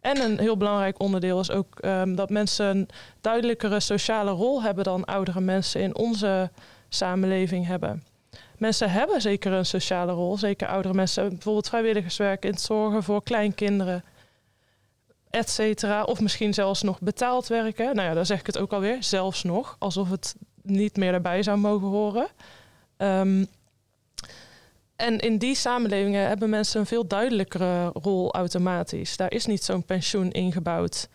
[0.00, 2.88] En een heel belangrijk onderdeel is ook ehm, dat mensen een
[3.20, 6.50] duidelijkere sociale rol hebben dan oudere mensen in onze
[6.88, 8.04] samenleving hebben.
[8.58, 11.28] Mensen hebben zeker een sociale rol, zeker oudere mensen.
[11.28, 14.04] Bijvoorbeeld vrijwilligerswerk in het zorgen voor kleinkinderen,
[15.30, 16.02] et cetera.
[16.02, 17.94] Of misschien zelfs nog betaald werken.
[17.94, 19.76] Nou ja, dan zeg ik het ook alweer, zelfs nog.
[19.78, 22.26] Alsof het niet meer erbij zou mogen horen.
[22.96, 23.44] Ehm,
[25.00, 29.16] en in die samenlevingen hebben mensen een veel duidelijkere rol automatisch.
[29.16, 31.08] Daar is niet zo'n pensioen ingebouwd.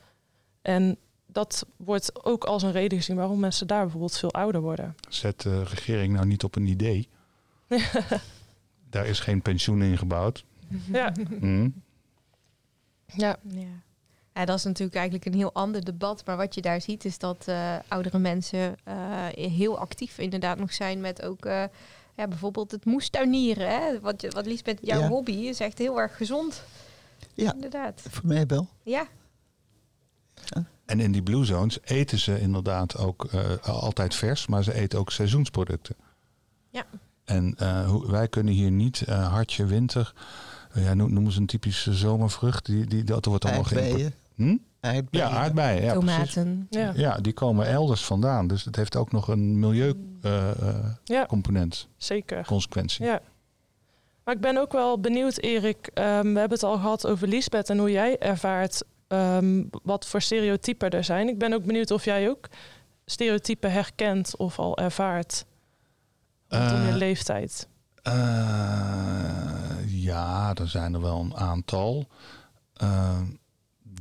[0.62, 4.95] En dat wordt ook als een reden gezien waarom mensen daar bijvoorbeeld veel ouder worden.
[5.10, 7.10] Zet de regering nou niet op een idee?
[8.89, 10.43] Daar is geen pensioen in gebouwd.
[10.91, 11.69] Ja, Mhm.
[13.06, 13.38] ja.
[13.43, 13.65] Ja.
[14.34, 16.26] ja, dat is natuurlijk eigenlijk een heel ander debat.
[16.26, 18.95] Maar wat je daar ziet is dat eh, oudere mensen eh,
[19.34, 21.63] heel actief inderdaad nog zijn met ook eh,
[22.15, 23.69] ja, bijvoorbeeld het moestuinieren.
[23.69, 23.99] Hè?
[23.99, 25.08] Wat, je- wat Liesbeth, jouw Ja.
[25.08, 26.63] hobby is echt heel erg gezond.
[27.34, 27.54] Ja.
[27.54, 28.01] Inderdaad.
[28.10, 28.67] Voor mij wel.
[28.84, 29.08] Ja,
[30.86, 34.99] En in die blue zones eten ze inderdaad ook eh, altijd vers, maar ze eten
[34.99, 35.95] ook seizoensproducten.
[36.69, 36.86] Ja.
[37.23, 40.13] En eh, hoe- wij kunnen hier niet eh, hartje winter.
[40.73, 42.65] ja, noem, noemen ze een typische zomervrucht.
[42.65, 44.13] Die, die, dat wordt allemaal geïmporteerd.
[44.38, 44.58] Aardbeien.
[44.58, 44.58] Hm?
[44.86, 45.08] Aardbeien.
[45.12, 45.84] Ja, aardbeien.
[45.84, 46.34] Ja, precies.
[46.34, 46.67] Tomaten.
[46.69, 46.91] Ja.
[46.95, 48.48] Ja, die komen elders vandaan.
[48.48, 52.45] Dus het heeft ook nog een milieucomponent, ja, zeker.
[52.45, 53.06] consequentie.
[53.06, 53.19] Ja.
[54.24, 55.88] Maar ik ben ook wel benieuwd, Erik.
[55.93, 60.21] ehm, we hebben het al gehad over Lisbeth en hoe jij ervaart ehm, wat voor
[60.21, 61.28] stereotypen er zijn.
[61.28, 62.48] Ik ben ook benieuwd of jij ook
[63.06, 65.45] stereotypen herkent of al ervaart
[66.48, 67.67] rondom je Eh, leeftijd.
[68.02, 68.13] Eh,
[69.86, 72.06] ja, er zijn er wel een aantal.
[72.74, 73.19] Eh,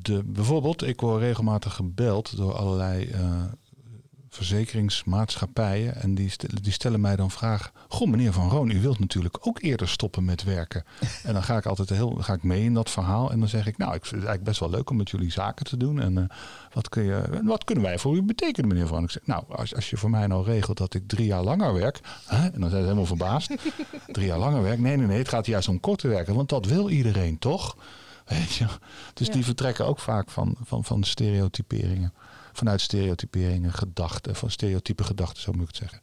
[0.05, 3.43] de, bijvoorbeeld, ik word regelmatig gebeld door allerlei eh,
[4.35, 5.95] verzekeringsmaatschappijen.
[5.95, 9.37] En die, stellen, die stellen mij dan vragen: Goh, meneer Van Roon, u wilt natuurlijk
[9.41, 10.85] ook eerder stoppen met werken.
[11.25, 13.31] en dan ga ik altijd heel ga ik mee in dat verhaal.
[13.31, 15.31] En dan zeg ik: Nou, ik vind het eigenlijk best wel leuk om met jullie
[15.31, 16.01] zaken te doen.
[16.01, 16.25] En eh,
[16.73, 19.05] wat, kun je, wat kunnen wij voor u betekenen, meneer Van?
[19.05, 21.75] Ik zeg: Nou, als, als je voor mij nou regelt dat ik drie jaar langer
[21.75, 22.01] werk.
[22.27, 22.49] Hè?
[22.49, 23.55] En dan zijn ze helemaal verbaasd.
[24.07, 24.79] drie jaar langer werk?
[24.79, 25.19] Nee, nee, nee.
[25.19, 26.35] Het gaat juist om korter werken.
[26.35, 27.77] Want dat wil iedereen, toch?
[28.29, 28.67] Weet je?
[29.15, 29.33] Dus Ja.
[29.33, 32.15] die vertrekken ook vaak van, van, van stereotyperingen.
[32.53, 36.01] Vanuit stereotyperingen, gedachten, van stereotype gedachten, zo moet ik het zeggen.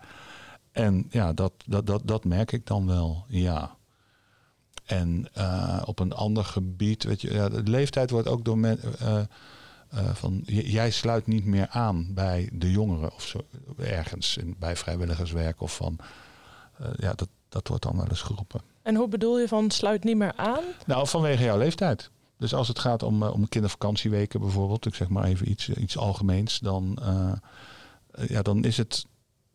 [0.71, 3.75] En ja, dat, dat, dat, dat merk ik dan wel, ja.
[4.85, 8.79] En eh, op een ander gebied, weet je, ja, de leeftijd wordt ook door men,
[8.99, 14.55] eh, eh, van jij sluit niet meer aan bij de jongeren of zo, ergens in,
[14.59, 15.97] bij vrijwilligerswerk of van,
[16.95, 18.61] ja, dat, dat wordt dan wel eens geroepen.
[18.81, 20.63] En hoe bedoel je van sluit niet meer aan?
[20.85, 22.09] Nou, vanwege jouw leeftijd.
[22.37, 25.81] Dus als het gaat om, eh, om kindervakantieweken bijvoorbeeld, ik zeg maar even iets, eh,
[25.81, 27.31] iets algemeens, dan, eh,
[28.27, 29.05] ja, dan is het,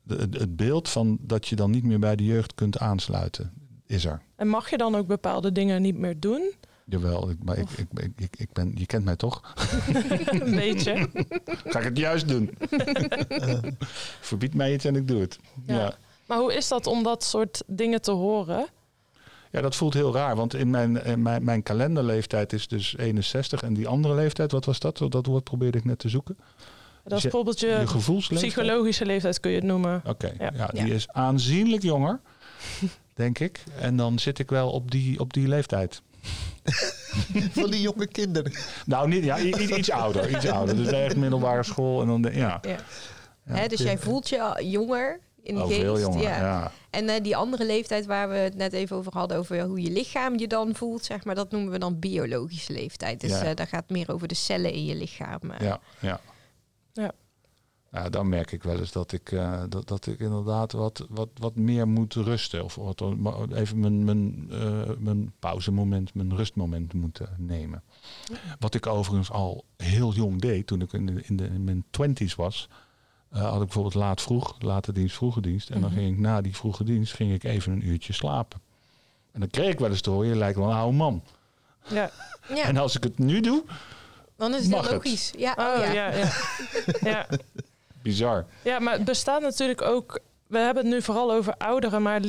[0.07, 3.53] het het beeld van dat je dan niet meer bij de jeugd kunt aansluiten,
[3.87, 4.23] is er.
[4.37, 6.53] En mag je dan ook bepaalde dingen niet meer doen?
[6.85, 7.69] Jawel, ik, maar ik,
[8.17, 9.55] ik, ik, ben, je kent mij toch?
[10.31, 11.09] Een beetje.
[11.45, 12.51] Ga ik het juist doen?
[14.21, 15.39] Verbied mij iets en ik doe het.
[15.67, 15.75] Ja.
[15.75, 15.95] Ja.
[16.27, 18.67] Maar hoe is dat om dat soort dingen te horen?
[19.57, 23.63] Ja, dat voelt heel raar, want in mijn, in mijn, mijn kalenderleeftijd is dus 61
[23.63, 24.99] en die andere leeftijd, wat was dat?
[25.09, 26.37] Dat woord probeerde ik net te zoeken.
[27.05, 28.53] Dat is je- bijvoorbeeld Je je gevoelsleeftijd?
[28.53, 30.03] psychologische leeftijd kun je het noemen.
[30.07, 30.51] Oké, Ja.
[30.57, 30.67] ja.
[30.67, 30.95] die Ja.
[30.95, 32.21] is aanzienlijk jonger,
[33.15, 33.63] denk ik.
[33.81, 36.03] En dan zit ik wel op die, op die leeftijd.
[37.53, 38.53] Van die jonge kinderen.
[38.87, 40.77] Nou, niet, ja, iets ouder, iets ouder.
[40.77, 42.59] Dus echt middelbare school en dan, de- ja.
[42.63, 42.71] Ja.
[42.71, 42.79] ja.
[43.55, 45.81] Hè, dus jij voelt je al jonger in de Oh, geest.
[45.81, 46.39] veel jonger, ja.
[46.39, 46.73] ja.
[46.91, 49.91] En eh, die andere leeftijd waar we het net even over hadden, over hoe je
[49.91, 53.21] lichaam je dan voelt, zeg maar, dat noemen we dan biologische leeftijd.
[53.21, 53.43] Dus Ja.
[53.45, 55.51] eh, daar gaat meer over de cellen in je lichaam.
[55.51, 55.67] eh.
[55.67, 56.21] Ja, ja.
[56.93, 57.13] Ja.
[57.91, 61.29] Ja, dan merk ik wel eens dat ik, eh, dat, dat ik inderdaad wat, wat,
[61.35, 62.65] wat meer moet rusten.
[62.65, 63.03] Of wat,
[63.53, 67.83] even mijn, mijn, eh, mijn pauzemoment, mijn rustmoment moet nemen.
[68.59, 71.85] Wat ik overigens al heel jong deed, toen ik in, de, in, de, in mijn
[71.91, 72.69] twenties was.
[73.37, 75.71] Eh, had ik bijvoorbeeld laat vroeg, late dienst, vroege dienst.
[75.71, 75.99] En dan Mhm.
[75.99, 78.61] ging ik na die vroege dienst ging ik even een uurtje slapen.
[79.33, 81.23] En dan kreeg ik wel eens te horen, je lijkt wel een oude man.
[81.89, 82.11] Ja.
[82.55, 83.65] Ja, En als ik het nu doe,
[84.37, 85.05] dan is het mag heel het.
[85.05, 85.33] logisch.
[85.37, 85.93] Ja, Oh, oh, ja.
[85.93, 86.11] ja.
[86.11, 86.29] Ja,
[87.11, 87.27] ja.
[88.03, 88.47] bizar.
[88.65, 90.21] Ja, maar het bestaat natuurlijk ook.
[90.47, 92.21] We hebben het nu vooral over ouderen, maar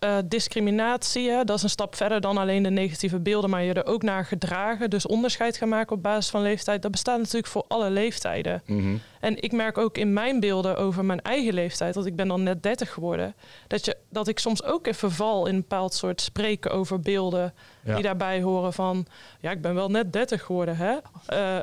[0.00, 3.86] leeftijdsdiscriminatie, hè, dat is een stap verder dan alleen de negatieve beelden, maar je er
[3.86, 4.90] ook naar gedragen.
[4.90, 6.82] Dus onderscheid gaan maken op basis van leeftijd.
[6.82, 8.62] Dat bestaat natuurlijk voor alle leeftijden.
[8.66, 8.96] Mhm.
[9.20, 12.42] En ik merk ook in mijn beelden over mijn eigen leeftijd, want ik ben dan
[12.42, 13.34] net 30 geworden,
[13.66, 17.54] dat, je, dat ik soms ook even val in een bepaald soort spreken over beelden
[17.84, 17.94] Ja.
[17.94, 19.06] die daarbij horen van,
[19.40, 20.96] ja, ik ben wel net 30 geworden, hè.
[21.26, 21.56] Eh,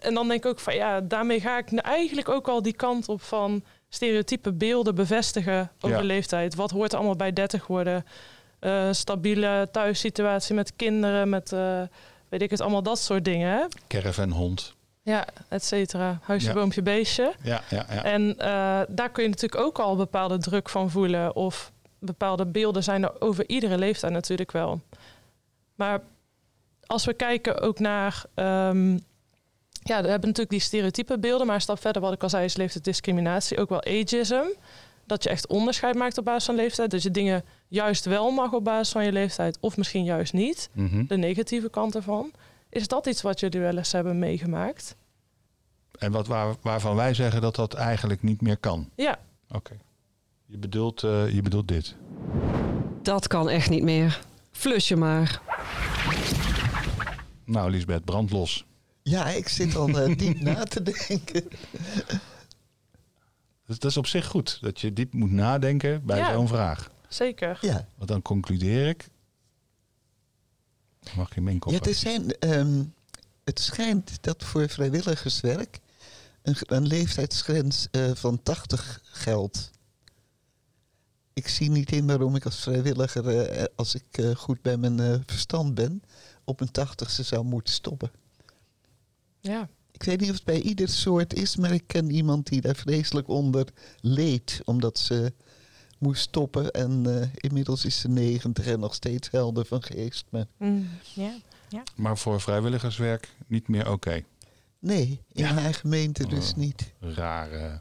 [0.00, 3.08] en dan denk ik ook van, ja, daarmee ga ik eigenlijk ook al die kant
[3.08, 3.62] op van
[3.96, 6.02] stereotype beelden bevestigen over Ja.
[6.04, 6.54] leeftijd.
[6.54, 8.06] Wat hoort er allemaal bij 30 worden?
[8.58, 11.80] Eh, stabiele thuissituatie met kinderen, met, eh,
[12.28, 13.64] weet ik het, allemaal dat soort dingen, hè.
[13.88, 14.74] Caravanhond.
[15.02, 16.18] Ja, et cetera.
[16.22, 16.54] Huisje, Ja.
[16.54, 17.32] boompje, beestje.
[17.42, 18.04] Ja, ja, ja.
[18.04, 21.36] En eh, daar kun je natuurlijk ook al bepaalde druk van voelen.
[21.36, 24.80] Of bepaalde beelden zijn er over iedere leeftijd natuurlijk wel.
[25.74, 26.00] Maar
[26.86, 28.24] als we kijken ook naar...
[28.34, 28.98] ehm,
[29.86, 31.46] ja, we hebben natuurlijk die stereotype beelden.
[31.46, 33.58] Maar een stap verder, wat ik al zei, is leeftijdsdiscriminatie.
[33.58, 34.44] Ook wel ageism.
[35.06, 36.90] Dat je echt onderscheid maakt op basis van leeftijd.
[36.90, 39.58] Dat je dingen juist wel mag op basis van je leeftijd.
[39.60, 40.70] Of misschien juist niet.
[40.72, 41.06] Mhm.
[41.06, 42.30] De negatieve kant ervan.
[42.68, 44.96] Is dat iets wat jullie wel eens hebben meegemaakt?
[45.98, 48.90] En wat, waar, waarvan wij zeggen dat dat eigenlijk niet meer kan.
[48.94, 49.18] Ja,
[49.50, 49.76] Oké.
[50.46, 51.96] Je, bedoelt, eh, je bedoelt dit.
[53.02, 54.20] Dat kan echt niet meer.
[54.50, 55.40] Flus je maar.
[57.44, 58.66] Nou, Lisbeth, brand los.
[59.08, 61.48] Ja, ik zit al eh, diep na te denken.
[63.66, 64.58] Dus dat is op zich goed.
[64.60, 66.32] Dat je diep moet nadenken bij Ja.
[66.32, 66.90] zo'n vraag.
[67.08, 67.58] zeker.
[67.60, 69.08] Ja, Want dan concludeer ik.
[71.16, 72.82] Mag je mijn kop ja er zijn, ehm,
[73.44, 75.80] het schijnt dat voor vrijwilligerswerk
[76.42, 79.70] een, een leeftijdsgrens eh, van 80 geldt.
[81.32, 85.22] Ik zie niet in waarom ik als vrijwilliger, eh, als ik eh, goed bij mijn
[85.26, 86.02] verstand ben,
[86.44, 88.10] op mijn tachtigste zou moeten stoppen.
[89.46, 89.68] Ja.
[89.92, 92.76] Ik weet niet of het bij ieder soort is, maar ik ken iemand die daar
[92.76, 93.66] vreselijk onder
[94.00, 94.60] leed.
[94.64, 95.32] Omdat ze
[95.98, 100.24] moest stoppen en eh, inmiddels is ze 90 en nog steeds helder van geest.
[100.30, 101.82] Maar Mm, ja.
[101.96, 104.22] Maar voor vrijwilligerswerk niet meer oké.
[104.78, 105.52] nee, in Ja.
[105.52, 106.56] haar gemeente dus Oh.
[106.56, 106.92] niet.
[107.00, 107.80] Rare.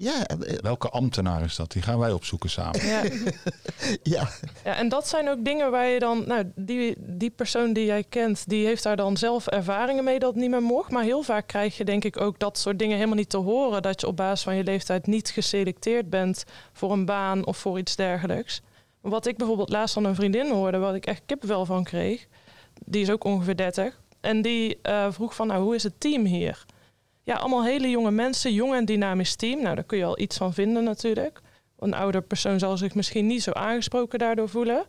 [0.00, 1.72] Ja, eh, Welke ambtenaar is dat?
[1.72, 2.86] Die gaan wij opzoeken samen.
[2.86, 3.02] Ja.
[4.16, 4.28] ja,
[4.64, 8.04] ja, en dat zijn ook dingen waar je dan, nou, die, die persoon die jij
[8.08, 10.90] kent, die heeft daar dan zelf ervaringen mee dat het niet meer mocht.
[10.90, 13.82] Maar heel vaak krijg je denk ik ook dat soort dingen helemaal niet te horen.
[13.82, 17.78] Dat je op basis van je leeftijd niet geselecteerd bent voor een baan of voor
[17.78, 18.62] iets dergelijks.
[19.00, 22.26] Wat ik bijvoorbeeld laatst van een vriendin hoorde, wat ik echt kippenvel van kreeg,
[22.84, 24.00] die is ook ongeveer 30.
[24.20, 26.64] En die eh, vroeg van, nou, hoe is het team hier?
[27.30, 29.62] Ja, allemaal hele jonge mensen, jong en dynamisch team.
[29.62, 31.40] Nou, daar kun je al iets van vinden natuurlijk.
[31.78, 34.84] Een ouder persoon zal zich misschien niet zo aangesproken daardoor voelen.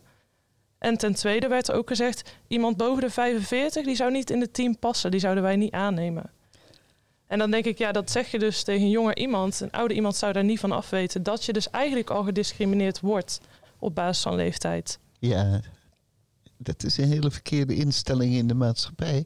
[0.77, 4.41] En ten tweede werd er ook gezegd, iemand boven de 45, die zou niet in
[4.41, 5.11] het team passen.
[5.11, 6.31] Die zouden wij niet aannemen.
[7.27, 9.59] En dan denk ik, ja, dat zeg je dus tegen een jonger iemand.
[9.59, 11.23] Een ouder iemand zou daar niet van afweten.
[11.23, 13.39] Dat je dus eigenlijk al gediscrimineerd wordt
[13.79, 14.99] op basis van leeftijd.
[15.19, 15.61] ja,
[16.57, 19.25] dat is een hele verkeerde instelling in de maatschappij.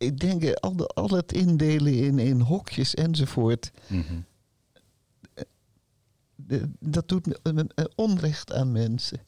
[0.00, 4.14] Ik denk eh, al, de, al het indelen in, in hokjes enzovoort, Mhm.
[6.34, 9.20] de- dat doet eh, eh, onrecht aan mensen.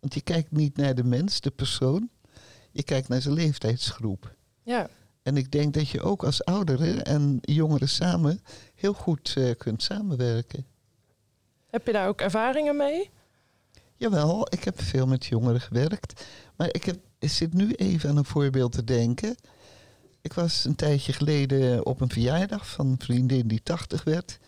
[0.00, 2.08] Want je kijkt niet naar de mens, de persoon,
[2.70, 4.34] je kijkt naar zijn leeftijdsgroep.
[4.62, 4.88] Ja,
[5.22, 8.40] En ik denk dat je ook als ouderen en jongeren samen
[8.74, 10.66] heel goed eh, kunt samenwerken.
[11.66, 13.10] heb je daar ook ervaringen mee?
[13.96, 16.26] Jawel, ik heb veel met jongeren gewerkt.
[16.56, 19.36] Maar ik, heb, ik zit nu even aan een voorbeeld te denken.
[20.22, 24.38] Ik was een tijdje geleden op een verjaardag van een vriendin die 80 werd.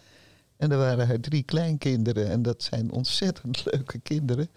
[0.57, 2.31] En er waren haar drie kleinkinderen.
[2.31, 4.49] En dat zijn ontzettend leuke kinderen.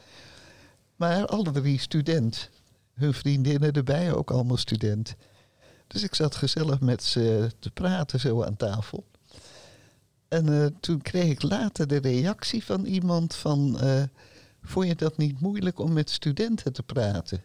[0.95, 2.49] Maar alle drie student.
[2.93, 5.15] Hun vriendinnen erbij ook allemaal student.
[5.87, 9.05] Dus ik zat gezellig met ze te praten zo aan tafel.
[10.27, 13.79] En eh, toen kreeg ik later de reactie van iemand van...
[13.79, 14.03] eh,
[14.61, 17.43] Vond je dat niet moeilijk om met studenten te praten?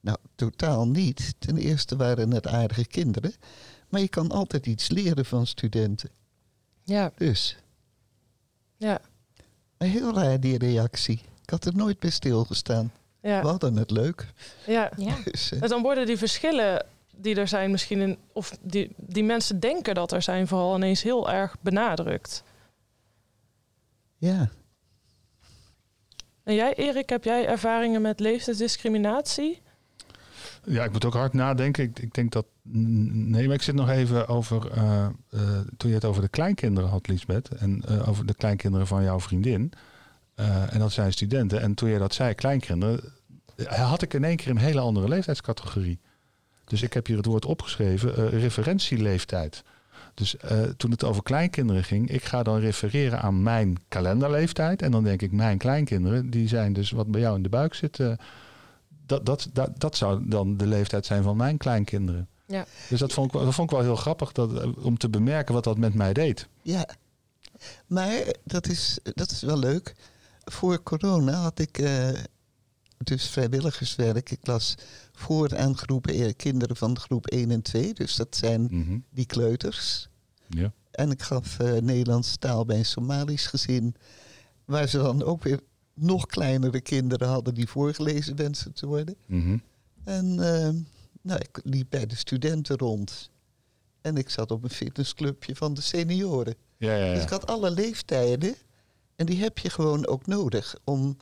[0.00, 1.34] Nou, totaal niet.
[1.38, 3.32] Ten eerste waren het aardige kinderen.
[3.88, 6.10] Maar je kan altijd iets leren van studenten.
[6.84, 7.56] Ja, Dus,
[8.76, 9.00] ja,
[9.78, 11.20] maar heel raar die reactie.
[11.42, 12.92] Ik had er nooit bij stilgestaan.
[13.20, 13.42] We ja.
[13.42, 14.26] hadden het leuk.
[14.66, 14.90] ja.
[14.96, 15.16] Ja.
[15.24, 16.86] Dus, eh, En dan worden die verschillen
[17.16, 21.02] die er zijn misschien in, of die, die mensen denken dat er zijn, vooral ineens
[21.02, 22.42] heel erg benadrukt.
[24.18, 24.50] ja.
[26.42, 29.62] En jij, Erik, heb jij ervaringen met leeftijdsdiscriminatie?
[30.64, 31.84] Ja, ik moet ook hard nadenken.
[31.84, 32.46] Ik, denk dat.
[32.62, 34.70] Nee, maar ik zit nog even over.
[34.70, 35.10] eh, eh,
[35.76, 37.48] toen je het over de kleinkinderen had, Liesbeth.
[37.48, 39.72] En eh, over de kleinkinderen van jouw vriendin.
[40.70, 41.60] en dat zijn studenten.
[41.60, 43.00] En toen je dat zei, kleinkinderen.
[43.66, 46.00] had ik in één keer een hele andere leeftijdscategorie.
[46.64, 49.62] Dus ik heb hier het woord opgeschreven: referentieleeftijd.
[50.14, 50.36] Dus
[50.76, 54.82] toen het over kleinkinderen ging, ik ga dan refereren aan mijn kalenderleeftijd.
[54.82, 57.74] En dan denk ik, mijn kleinkinderen, die zijn dus wat bij jou in de buik
[57.74, 57.98] zit.
[59.10, 62.28] Dat, dat, dat, dat zou dan de leeftijd zijn van mijn kleinkinderen.
[62.46, 62.66] Ja.
[62.88, 65.08] Dus dat vond ik, wel- dat vond ik wel heel grappig dat, eh, om te
[65.08, 66.48] bemerken wat dat met mij deed.
[66.62, 66.88] Ja,
[67.86, 69.94] maar dat is, dat is wel leuk.
[70.44, 72.08] Voor corona had ik eh,
[72.98, 74.30] dus vrijwilligerswerk.
[74.30, 74.74] Ik las
[75.12, 77.94] voor aan groepen eh, kinderen van de groep 1 en 2.
[77.94, 78.98] Dus dat zijn Mhm.
[79.10, 80.08] die kleuters.
[80.48, 80.72] Ja.
[80.90, 83.94] En ik gaf eh Nederlandse taal bij een Somalisch gezin.
[84.64, 85.60] Waar ze dan ook weer
[86.00, 89.16] nog kleinere kinderen hadden die voorgelezen wensen te worden.
[89.26, 89.58] Mhm.
[90.04, 90.70] En eh,
[91.22, 93.30] nou, ik liep bij de studenten rond.
[94.00, 96.54] En ik zat op een fitnessclubje van de senioren.
[96.76, 97.22] Ja, ja, Dus ja.
[97.22, 98.54] ik had alle leeftijden.
[99.16, 101.16] En die heb je gewoon ook nodig om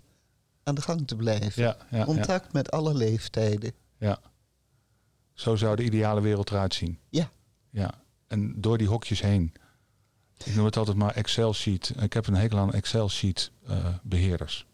[0.62, 1.76] aan de gang te blijven.
[2.04, 3.72] Contact met alle leeftijden.
[3.98, 4.20] ja.
[5.32, 6.98] Zo zou de ideale wereld eruit zien.
[7.08, 7.30] Ja.
[7.70, 7.94] Ja.
[8.26, 9.52] En door die hokjes heen.
[10.44, 11.92] Ik noem het altijd maar Excel-sheet.
[12.00, 14.66] Ik heb een hekel aan Excel-sheet eh, beheerders.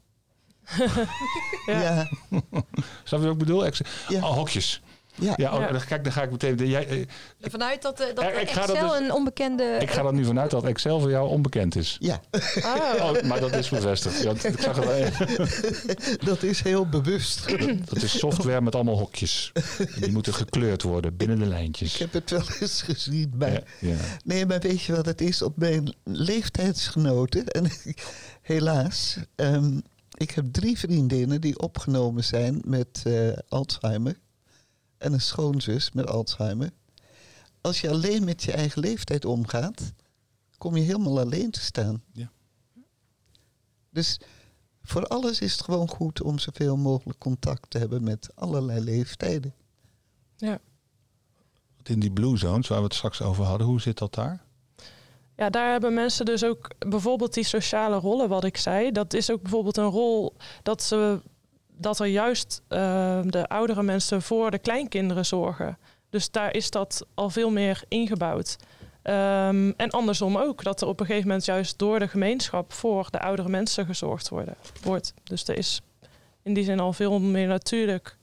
[1.66, 1.72] Ja.
[1.83, 2.09] Ja,
[3.05, 3.64] Snap je wat ik bedoel?
[3.66, 4.83] Excel ja, Oh, hokjes.
[5.14, 5.33] ja.
[5.37, 5.72] Ja, oh, Ja.
[5.72, 6.57] dan, kijk, dan ga ik meteen...
[6.68, 7.07] Jij, eh,
[7.40, 9.77] Vanuit dat, eh, dat Ik- ik ga dat Excel dus- een onbekende...
[9.81, 11.96] ik ga er nu vanuit dat Excel voor jou onbekend is.
[12.00, 12.20] ja.
[12.62, 14.22] Ah, Oh, maar dat is bevestigd.
[14.22, 15.09] Ja, ik zag het, wel.
[16.31, 17.48] dat is heel bewust.
[17.88, 19.53] dat is software met allemaal hokjes.
[20.00, 21.98] Die moeten gekleurd worden binnen de Ik lijntjes.
[21.98, 23.33] heb het wel eens gezien.
[23.38, 23.96] Maar, Ja, ja.
[24.24, 25.42] Nee, maar weet je wat het is?
[25.42, 27.70] Op mijn leeftijdsgenoten, en
[28.42, 29.78] helaas, ehm,
[30.15, 34.21] ik heb drie vriendinnen die opgenomen zijn met eh, Alzheimer.
[34.99, 36.71] En een schoonzus met Alzheimer.
[37.61, 39.93] Als je alleen met je eigen leeftijd omgaat,
[40.59, 42.03] kom je helemaal alleen te staan.
[42.12, 42.33] Ja.
[43.91, 44.21] Dus
[44.83, 49.55] voor alles is het gewoon goed om zoveel mogelijk contact te hebben met allerlei leeftijden.
[50.37, 50.61] Ja.
[51.83, 54.45] In die blue zones waar we het straks over hadden, hoe zit dat daar?
[55.37, 58.93] Ja, daar hebben mensen dus ook bijvoorbeeld die sociale rollen, wat ik zei.
[58.93, 61.20] Dat is ook bijvoorbeeld een rol dat, ze,
[61.76, 65.78] dat er juist eh, de oudere mensen voor de kleinkinderen zorgen.
[66.11, 68.57] Dus daar is dat al veel meer ingebouwd.
[69.03, 73.07] Ehm, en andersom ook, dat er op een gegeven moment juist door de gemeenschap voor
[73.11, 74.30] de oudere mensen gezorgd
[74.82, 75.14] wordt.
[75.22, 75.80] Dus er is
[76.43, 78.16] in die zin al veel meer natuurlijk.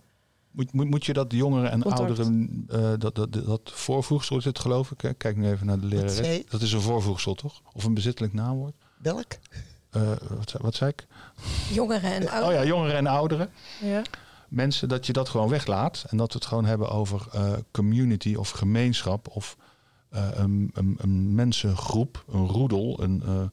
[0.52, 2.02] Moet, moet, moet je dat jongeren en Contact.
[2.02, 5.14] ouderen, eh, dat, dat, dat voorvoegsel is het geloof ik, hè?
[5.14, 6.16] kijk nu even naar de lerares.
[6.16, 6.44] zei?
[6.50, 7.62] Dat is een voorvoegsel toch?
[7.74, 8.74] Of een bezittelijk naamwoord?
[8.98, 9.32] Welk?
[9.90, 11.06] Eh, wat, zei- wat zei ik?
[11.72, 12.56] Jongeren en Oh ouderen.
[12.62, 13.50] ja, jongeren en ouderen.
[13.82, 14.02] Ja,
[14.48, 16.06] Mensen, dat je dat gewoon weglaat.
[16.10, 19.28] En dat we het gewoon hebben over eh, community of gemeenschap.
[19.28, 19.58] Of
[20.10, 23.02] eh, een, een, een mensengroep, een roedel.
[23.04, 23.44] Een, eh,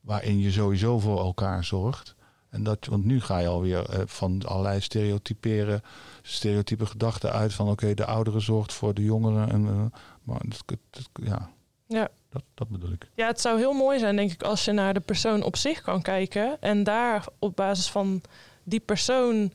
[0.00, 2.14] waarin je sowieso voor elkaar zorgt.
[2.54, 5.82] En dat, want nu ga je alweer eh, van allerlei stereotyperen,
[6.22, 7.52] stereotype gedachten uit.
[7.54, 9.50] Van oké, de oudere zorgt voor de jongeren.
[9.50, 11.50] En, eh, maar dat, dat- ja,
[11.86, 12.08] ja.
[12.30, 13.08] dat, dat bedoel ik.
[13.14, 15.80] Ja, het zou heel mooi zijn, denk ik, als je naar de persoon op zich
[15.80, 16.56] kan kijken.
[16.60, 18.20] En daar op basis van
[18.64, 19.52] die persoon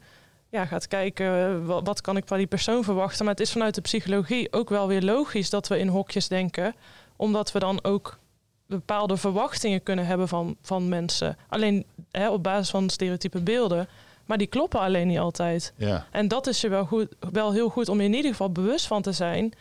[0.50, 3.26] ja, gaat kijken, eh, wa- wat kan ik van die persoon verwachten.
[3.26, 6.76] Maar het is vanuit de psychologie ook wel weer logisch dat we in hokjes denken.
[7.16, 8.18] Omdat we dan ook
[8.66, 11.38] bepaalde verwachtingen kunnen hebben van, van mensen.
[11.48, 13.88] Alleen hè, op basis van stereotype beelden.
[14.26, 15.74] Maar die kloppen alleen niet altijd.
[15.76, 18.52] Ja, En dat is je wel, goed, wel heel goed om je in ieder geval
[18.52, 19.54] bewust van te zijn.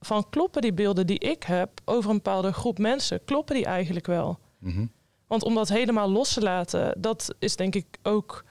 [0.00, 4.06] Van kloppen die beelden die ik heb over een bepaalde groep mensen, kloppen die eigenlijk
[4.06, 4.38] wel?
[4.58, 4.86] mhm.
[5.26, 8.44] Want om dat helemaal los te laten, dat is denk ik ook.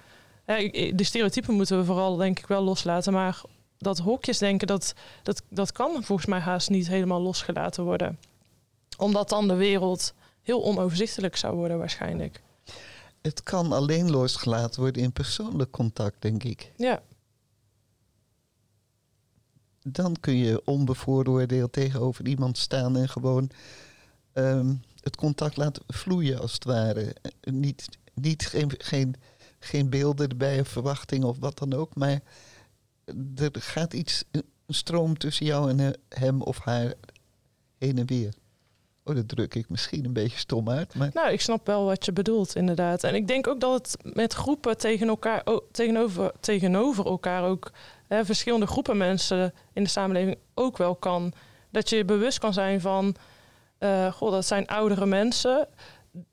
[0.45, 3.13] De stereotypen moeten we vooral denk ik wel loslaten.
[3.13, 3.41] Maar
[3.77, 8.19] dat hokjes denken, dat, dat, dat kan volgens mij haast niet helemaal losgelaten worden.
[8.97, 12.41] Omdat dan de wereld heel onoverzichtelijk zou worden waarschijnlijk.
[13.25, 16.71] Het kan alleen losgelaten worden in persoonlijk contact, denk ik.
[16.77, 17.01] Ja,
[19.81, 23.49] Dan kun je onbevooroordeeld tegenover iemand staan en gewoon
[24.33, 27.15] ehm, het contact laten vloeien, als het ware.
[27.41, 29.15] Niet, niet geen, geen,
[29.59, 32.21] geen beelden erbij of verwachtingen of wat dan ook, maar
[33.35, 36.93] er gaat iets, een stroom tussen jou en he- hem of haar
[37.77, 38.33] heen en weer.
[39.07, 42.05] Oh, dat druk ik misschien een beetje stom uit, maar Nou, ik snap wel wat
[42.05, 43.03] je bedoelt, inderdaad.
[43.03, 47.71] En ik denk ook dat het met groepen tegen elkaar, o- tegenover, tegenover elkaar ook,
[48.07, 51.33] hè, verschillende groepen mensen in de samenleving ook wel kan.
[51.71, 53.15] Dat je je bewust kan zijn van,
[53.77, 55.67] eh goh, dat zijn oudere mensen.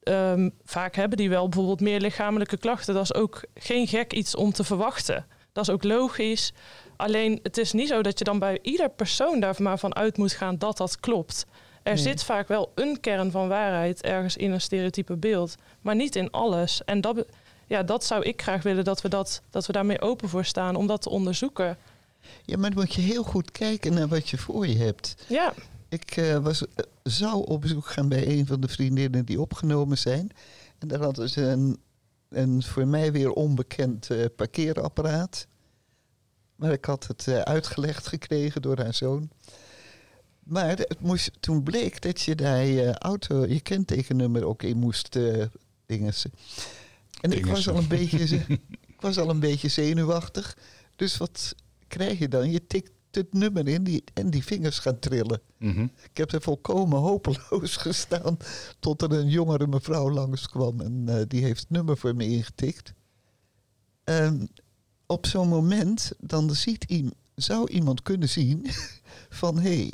[0.03, 2.95] Ehm, vaak hebben die wel bijvoorbeeld meer lichamelijke klachten.
[2.95, 5.27] Dat is ook geen gek iets om te verwachten.
[5.53, 6.53] Dat is ook logisch.
[6.97, 10.17] Alleen het is niet zo dat je dan bij ieder persoon daar maar van uit
[10.17, 11.47] moet gaan dat dat klopt.
[11.83, 12.03] Er Nee.
[12.03, 16.31] zit vaak wel een kern van waarheid ergens in een stereotype beeld, maar niet in
[16.31, 16.85] alles.
[16.85, 17.25] En dat,
[17.67, 20.77] ja, dat zou ik graag willen dat we, dat, dat we daarmee open voor staan
[20.77, 21.77] om dat te onderzoeken.
[22.45, 25.15] Ja, maar dan moet je heel goed kijken naar wat je voor je hebt.
[25.29, 25.53] Ja,
[25.89, 29.99] Ik eh, was, eh, zou op bezoek gaan bij een van de vriendinnen die opgenomen
[29.99, 30.31] zijn.
[30.79, 31.79] En daar hadden ze een,
[32.29, 35.47] een voor mij weer onbekend eh, parkeerapparaat.
[36.57, 39.31] Maar ik had het uitgelegd gekregen door haar zoon.
[40.45, 45.17] Maar het moest, toen bleek dat je daar je auto, je kentekennummer ook in moest
[45.17, 45.47] eh
[45.87, 46.13] dingen.
[47.21, 48.45] En ik was, al een beetje,
[48.95, 50.57] ik was al een beetje zenuwachtig.
[50.97, 51.55] Dus wat
[51.89, 52.51] krijg je dan?
[52.51, 55.41] Je tikt het nummer in die, en die vingers gaan trillen.
[55.59, 55.83] Mhm.
[55.83, 58.37] Ik heb er volkomen hopeloos gestaan
[58.79, 62.93] tot er een jongere mevrouw langskwam en eh, die heeft het nummer voor me ingetikt.
[64.05, 64.51] En
[65.07, 67.03] op zo'n moment dan ziet
[67.35, 68.67] zou iemand kunnen zien
[69.41, 69.93] van hé, hey,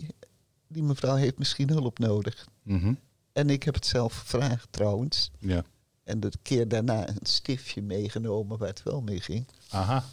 [0.69, 2.47] die mevrouw heeft misschien hulp nodig.
[2.63, 2.95] Mhm.
[3.33, 5.31] En ik heb het zelf gevraagd trouwens.
[5.39, 5.65] Ja.
[6.05, 9.47] En de keer daarna een stiftje meegenomen waar het wel mee ging.
[9.71, 10.05] Aha.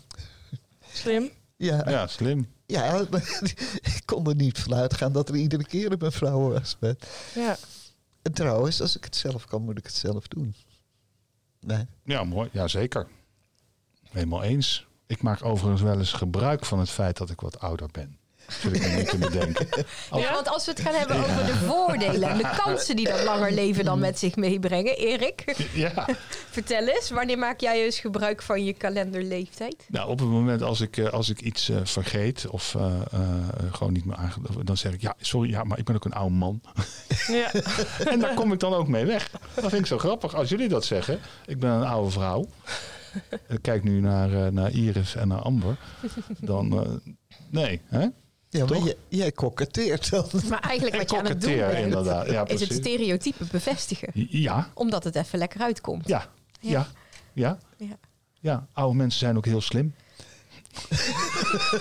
[0.92, 1.30] slim.
[1.56, 1.90] Ja, ja.
[1.90, 2.48] Ja, slim.
[3.12, 3.42] maar
[3.82, 6.78] ik kon er niet van uitgaan dat er iedere keer een mevrouw was.
[6.80, 6.96] Maar
[7.36, 7.58] Ja.
[8.22, 10.56] En trouwens, als ik het zelf kan, moet ik het zelf doen.
[11.60, 11.86] Nee.
[12.04, 12.50] Ja, mooi.
[12.52, 13.08] Ja, zeker.
[14.10, 14.88] Helemaal eens.
[15.08, 18.18] Ik maak overigens wel eens gebruik van het feit dat ik wat ouder ben.
[18.64, 19.68] Ik me niet te bedenken.
[20.10, 23.06] Als- Ja, want als we het gaan hebben over de voordelen en de kansen die
[23.10, 24.98] dat langer leven dan met zich meebrengen.
[24.98, 26.08] Erik, Ja,
[26.52, 29.86] vertel eens, wanneer maak jij eens gebruik van je kalenderleeftijd?
[29.88, 33.22] nou, op het moment als ik, eh, als ik iets eh, vergeet of eh, eh,
[33.72, 34.34] gewoon niet meer aange...
[34.64, 36.62] dan zeg ik, ja, sorry, ja, maar ik ben ook een oude man.
[37.28, 37.52] Ja.
[38.12, 39.30] en daar kom ik dan ook mee weg.
[39.54, 40.36] Dat vind ik zo grappig.
[40.36, 42.48] Als jullie dat zeggen, ik ben een oude vrouw.
[43.48, 45.78] Ik kijk nu naar, eh, naar Iris en naar Amber.
[46.40, 47.14] Dan, eh,
[47.50, 48.08] nee, hè?
[48.58, 48.86] Ja, maar Toch?
[48.86, 50.26] jij, jij koketteert dan.
[50.50, 52.30] Maar eigenlijk wat je aan het doen bent, inderdaad.
[52.30, 54.10] Ja, is het stereotype bevestigen.
[54.30, 56.08] Ja, Omdat het even lekker uitkomt.
[56.08, 56.26] ja,
[56.60, 56.88] ja,
[57.34, 57.58] ja.
[57.78, 57.98] Ja.
[58.40, 59.94] Ja, oude mensen zijn ook heel slim.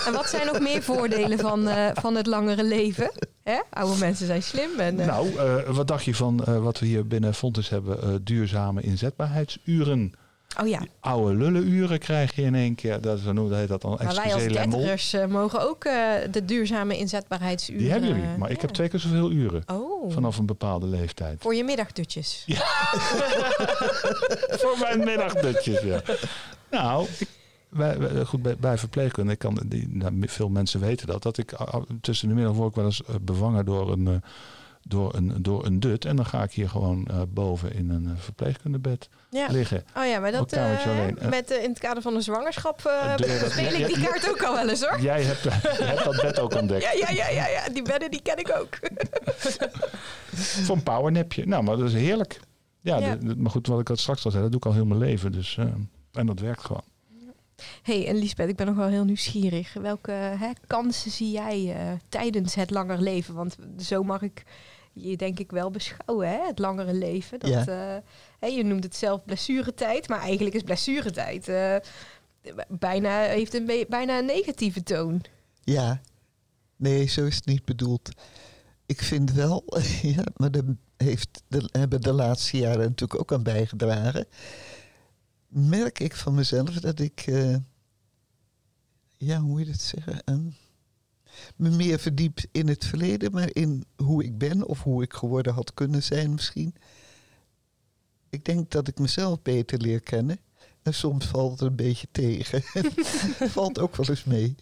[0.06, 3.10] En wat zijn nog meer voordelen van, eh, van het langere leven?
[3.42, 3.58] Hè?
[3.70, 4.78] Oude mensen zijn slim.
[4.78, 8.02] En, eh, Nou, eh, wat dacht je van eh, wat we hier binnen Fontes hebben?
[8.02, 10.12] eh, duurzame inzetbaarheidsuren.
[10.60, 13.00] Oh ja, Oude lullenuren krijg je in één keer.
[13.00, 15.92] Dat, zo noemen heet dat dan maar wij als dertigers eh, mogen ook eh,
[16.30, 17.82] de duurzame inzetbaarheidsuren...
[17.82, 18.24] Die hebben jullie.
[18.24, 19.62] eh, Maar ik heb twee keer zoveel uren.
[19.66, 21.42] Oh, Vanaf een bepaalde leeftijd.
[21.42, 22.44] voor je middagdutjes.
[24.60, 26.00] Voor mijn middagdutjes, ja.
[26.70, 27.28] Nou, ik,
[27.68, 31.52] wij- goed, bij, bij verpleegkunde, ik kan, die, nou, veel mensen weten dat, dat ik
[32.00, 34.22] tussen de middag word ik wel eens bevangen door een,
[34.88, 36.04] door, een, door een dut.
[36.04, 39.46] En dan ga ik hier gewoon eh, boven in een eh, verpleegkundebed Ja.
[39.50, 39.84] liggen.
[39.96, 40.86] Oh ja, maar dat eh.
[40.86, 42.14] Eh, met, in het kader van
[42.86, 45.00] eh, je dat- speel ik die ja, kaart ook al wel eens hoor.
[45.00, 45.44] Jij hebt,
[45.84, 46.82] hebt dat bed ook ontdekt.
[46.82, 48.78] Ja, ja, ja, ja, ja, die bedden die ken ik ook.
[50.64, 51.46] Voor een powernapje.
[51.46, 52.40] Nou, maar dat is heerlijk.
[52.80, 53.16] Ja, Ja.
[53.16, 54.84] de- de- maar goed, wat ik al straks al zei, dat doe ik al heel
[54.86, 55.32] mijn leven.
[55.32, 55.64] Dus, eh,
[56.12, 56.82] en dat werkt gewoon.
[57.82, 59.72] hey, en Lisbeth, ik ben nog wel heel nieuwsgierig.
[59.72, 63.34] Welke hè, kansen zie jij eh, tijdens het langer leven?
[63.34, 64.42] Want zo mag ik
[64.94, 66.46] je denk ik wel beschouwen, hè?
[66.46, 67.38] het langere leven.
[67.38, 68.02] Dat, Ja.
[68.38, 71.76] eh, je noemt het zelf blessuretijd, maar eigenlijk is blessuretijd eh,
[72.68, 75.24] bijna, heeft een bijna een negatieve toon.
[75.62, 76.00] Ja,
[76.76, 78.08] nee, zo is het niet bedoeld.
[78.86, 79.64] Ik vind wel,
[80.16, 80.62] ja, maar daar
[80.96, 84.26] heeft de, hebben de laatste jaren natuurlijk ook aan bijgedragen.
[85.48, 87.56] Merk ik van mezelf dat ik, eh,
[89.16, 90.22] ja, hoe moet je dat zeggen?
[91.56, 95.54] Me meer verdiep in het verleden, maar in hoe ik ben of hoe ik geworden
[95.54, 96.74] had kunnen zijn misschien.
[98.30, 100.38] Ik denk dat ik mezelf beter leer kennen.
[100.82, 102.62] En soms valt het een beetje tegen.
[103.56, 104.54] valt ook wel eens mee.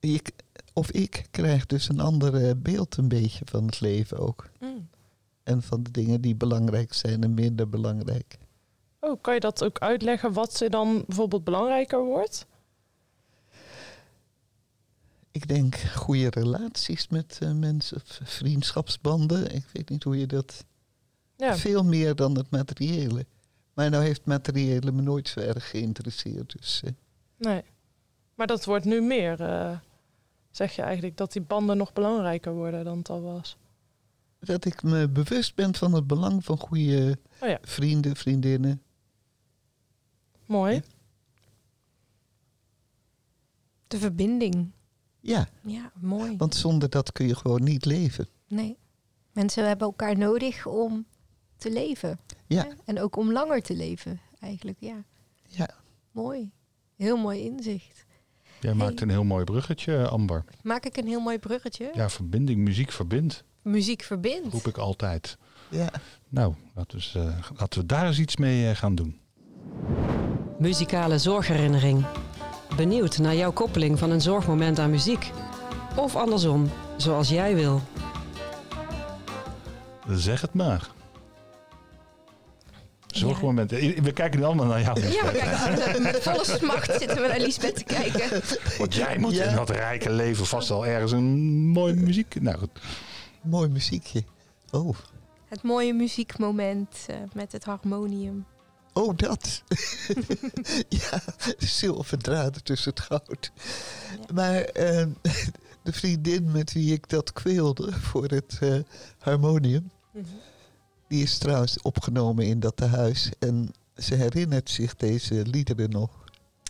[0.00, 0.30] Ik,
[0.72, 4.50] of ik krijg dus een ander beeld een beetje van het leven ook.
[4.60, 4.88] Mm.
[5.42, 8.38] En van de dingen die belangrijk zijn en minder belangrijk.
[9.00, 12.46] Oh, kan je dat ook uitleggen wat er dan bijvoorbeeld belangrijker wordt?
[15.34, 19.54] Ik denk goede relaties met eh, mensen, of vriendschapsbanden.
[19.54, 20.64] Ik weet niet hoe je dat...
[21.36, 23.26] Ja, Veel meer dan het materiële.
[23.72, 26.52] Maar nou heeft materiële me nooit zo erg geïnteresseerd.
[26.58, 26.90] Dus eh,
[27.36, 27.62] nee.
[28.34, 29.78] Maar dat wordt nu meer, eh,
[30.50, 33.56] zeg je eigenlijk, dat die banden nog belangrijker worden dan het al was.
[34.38, 37.58] dat ik me bewust ben van het belang van goede Oh ja.
[37.62, 38.82] vrienden, vriendinnen.
[40.46, 40.74] Mooi.
[40.74, 40.82] Ja.
[43.86, 44.72] De verbinding.
[45.26, 46.36] Ja, Ja, mooi.
[46.36, 48.28] want zonder dat kun je gewoon niet leven.
[48.48, 48.76] Nee.
[49.32, 51.06] Mensen hebben elkaar nodig om
[51.56, 52.18] te leven.
[52.46, 52.62] Ja.
[52.62, 52.68] Hè?
[52.84, 54.76] En ook om langer te leven, eigenlijk.
[54.80, 55.04] Ja,
[55.48, 55.68] Ja,
[56.10, 56.50] mooi.
[56.96, 58.04] Heel mooi inzicht.
[58.60, 60.44] Jij maakt een heel mooi bruggetje, Amber.
[60.62, 61.90] Maak ik een heel mooi bruggetje?
[61.94, 64.52] Ja, verbinding, muziek verbindt, Muziek verbindt.
[64.52, 65.36] roep ik altijd.
[65.70, 65.90] ja.
[66.28, 69.20] Nou, laten we, eh, laten we daar eens iets mee eh, gaan doen.
[70.58, 72.04] Muzikale zorgherinnering.
[72.76, 75.30] Benieuwd naar jouw koppeling van een zorgmoment aan muziek?
[75.96, 77.80] Of andersom, zoals jij wil.
[80.08, 80.90] Zeg het maar.
[83.06, 83.72] Zorgmoment.
[83.72, 85.00] Eh, We kijken nu allemaal naar jou.
[85.00, 85.38] Ja, we
[85.76, 88.42] kijken met volle smacht zitten we naar Lisbeth te kijken.
[88.78, 89.44] Want jij moet Ja.
[89.44, 91.36] in dat rijke leven vast al ergens een
[91.68, 92.40] mooie muziek.
[92.40, 92.80] Nou goed.
[93.42, 94.24] Mooi muziekje.
[94.70, 94.96] Oh,
[95.48, 98.44] Het mooie muziekmoment eh, met het harmonium.
[98.94, 99.62] Oh dat.
[100.88, 101.22] ja,
[101.58, 103.52] zilverdraden tussen het goud.
[104.32, 105.06] Maar eh,
[105.82, 108.78] de vriendin met wie ik dat kweelde voor het eh,
[109.18, 109.90] harmonium...
[111.08, 113.30] die is trouwens opgenomen in dat tehuis.
[113.38, 116.10] En ze herinnert zich deze liederen nog.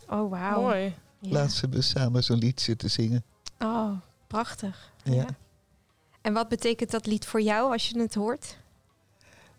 [0.09, 0.61] Oh, wauw.
[0.61, 0.95] Mooi.
[1.19, 1.49] Ja.
[1.49, 3.25] Ze we samen zo'n lied zitten zingen.
[3.59, 3.91] Oh,
[4.27, 4.93] prachtig.
[5.03, 5.15] Ja.
[5.15, 5.27] Ja.
[6.21, 8.57] En wat betekent dat lied voor jou als je het hoort?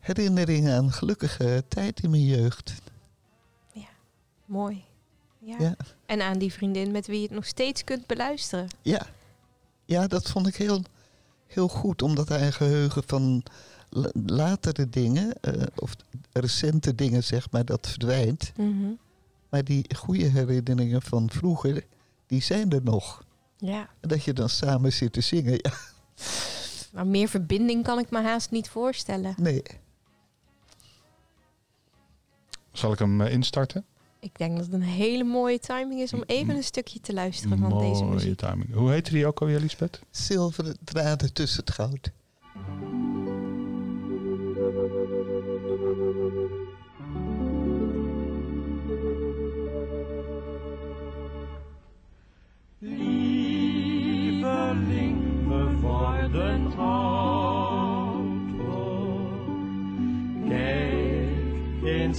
[0.05, 2.73] Herinneringen aan gelukkige tijd in mijn jeugd.
[4.45, 4.83] Mooi.
[5.39, 5.55] Ja.
[5.59, 5.75] Ja.
[6.05, 8.67] En aan die vriendin met wie je het nog steeds kunt beluisteren.
[8.81, 9.07] Ja,
[9.85, 10.81] ja dat vond ik heel,
[11.47, 13.43] heel goed, omdat haar geheugen van
[13.89, 15.95] la- latere dingen, eh, of
[16.31, 18.51] recente dingen zeg maar, dat verdwijnt.
[19.49, 21.83] Maar die goede herinneringen van vroeger,
[22.27, 23.23] die zijn er nog.
[23.57, 23.89] Ja.
[23.99, 25.71] En dat je dan samen zit te zingen, ja,
[26.93, 29.35] Maar meer verbinding kan ik me haast niet voorstellen.
[29.37, 29.63] nee.
[32.75, 33.85] Zal ik hem eh, instarten?
[34.19, 37.57] Ik denk dat het een hele mooie timing is om even een stukje te luisteren
[37.57, 38.37] van deze Mooie muziek.
[38.37, 38.73] timing.
[38.73, 39.99] Hoe heette die ook alweer, Lisbeth?
[40.11, 42.11] Zilveren draden tussen het goud.
[54.05, 57.34] Lieveling, we worden ouder.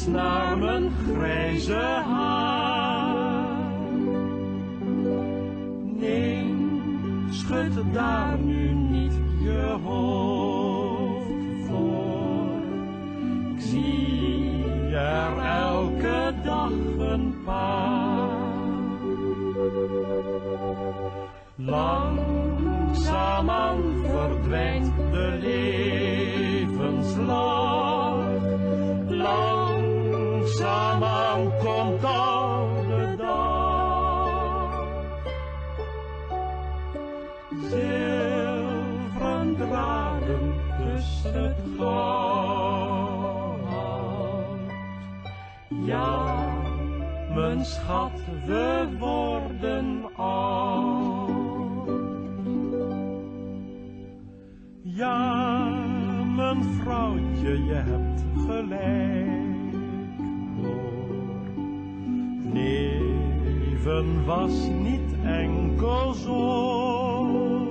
[0.04, 1.74] naar mijn grijze
[2.04, 3.46] haar.
[5.84, 6.54] Nee,
[7.30, 12.62] schud daar nu niet je hoofd voor.
[13.54, 18.44] Ik zie er elke dag een paar.
[21.56, 24.92] Langzaamaan verdwijnt
[45.86, 46.52] Ja,
[47.34, 51.30] mijn schat, we worden oud.
[54.82, 55.68] Ja,
[56.36, 59.26] mijn vrouwtje, je hebt gelijk.
[62.52, 67.68] Leven was niet enkel zorg,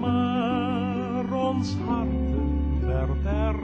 [0.00, 3.54] maar ons hart werd er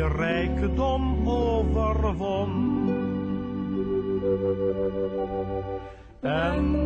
[0.00, 2.52] die rijkdom overwon.
[6.20, 6.76] En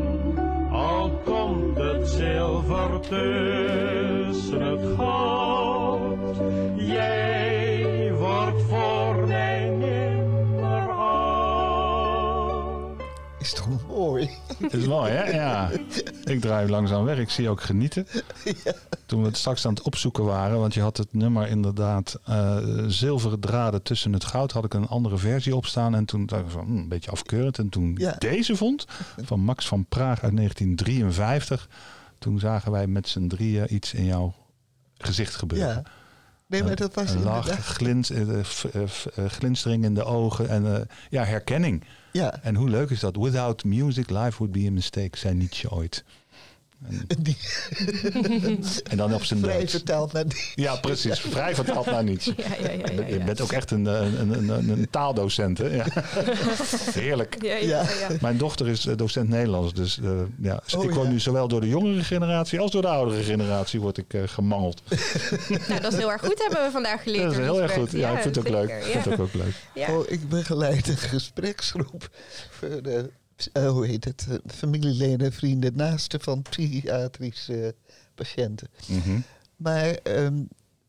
[0.70, 6.36] al komt het zilver tussen het goud,
[6.76, 12.32] jij wordt voor mij nimmer oud.
[13.38, 13.68] Is toch
[14.04, 14.30] mooi?
[14.60, 15.22] Het is mooi, hè?
[15.30, 15.70] Ja.
[16.24, 17.18] Ik draai langzaam weg.
[17.18, 18.06] Ik zie ook genieten.
[19.06, 22.58] Toen we het straks aan het opzoeken waren, want je had het nummer inderdaad eh,
[22.86, 25.94] zilveren draden tussen het goud, had ik een andere versie opstaan.
[25.94, 27.58] En toen dacht ik van, hm, een beetje afkeurend.
[27.58, 28.12] En toen Ja.
[28.12, 28.86] ik deze vond,
[29.22, 31.68] van Max van Praag uit 1953,
[32.18, 34.34] toen zagen wij met z'n drieën iets in jouw
[34.98, 35.68] gezicht gebeuren.
[35.68, 35.82] Ja.
[36.46, 38.44] Nee, maar dat was een lach, glins, eh, eh,
[39.26, 41.84] glinstering in de ogen en ja, herkenning.
[42.16, 43.16] Ja, En hoe leuk is dat?
[43.16, 46.04] Without music, life would be a mistake, zei Nietzsche ooit.
[46.88, 47.36] En, die
[48.90, 49.72] en dan op zijn vrij Duits.
[49.72, 50.52] vertaald naar die...
[50.54, 51.20] Ja, precies.
[51.20, 52.34] Vrij vertaald naar Nietzsche.
[52.44, 52.90] Ja, ja, ja.
[52.92, 53.24] ja, Je ja.
[53.24, 55.66] bent ook echt een, een, een, een, een taaldocent, hè?
[55.66, 55.84] Ja.
[57.00, 57.36] Heerlijk.
[57.42, 57.82] Ja, ja, ja.
[58.08, 58.16] ja.
[58.20, 60.10] Mijn dochter is eh, docent Nederlands, dus eh,
[60.40, 61.12] ja, Oh, ik word ja.
[61.12, 64.82] nu zowel door de jongere generatie als door de oudere generatie word ik eh, gemangeld.
[65.68, 67.22] Nou, dat is heel erg goed hebben we vandaag geleerd.
[67.22, 67.90] Dat is heel erg goed.
[67.90, 68.70] Ja, ik vind het ook leuk.
[68.70, 69.54] Ik vind het ook, ook leuk.
[69.74, 69.96] Ja.
[69.96, 72.08] Oh, ik begeleid een gespreksgroep
[72.50, 73.10] voor de,
[73.52, 77.74] eh, hoe heet het, eh, familieleden, vrienden, naasten van psychiatrische
[78.14, 78.68] patiënten.
[78.86, 79.20] Mhm.
[79.56, 80.42] Maar ehm,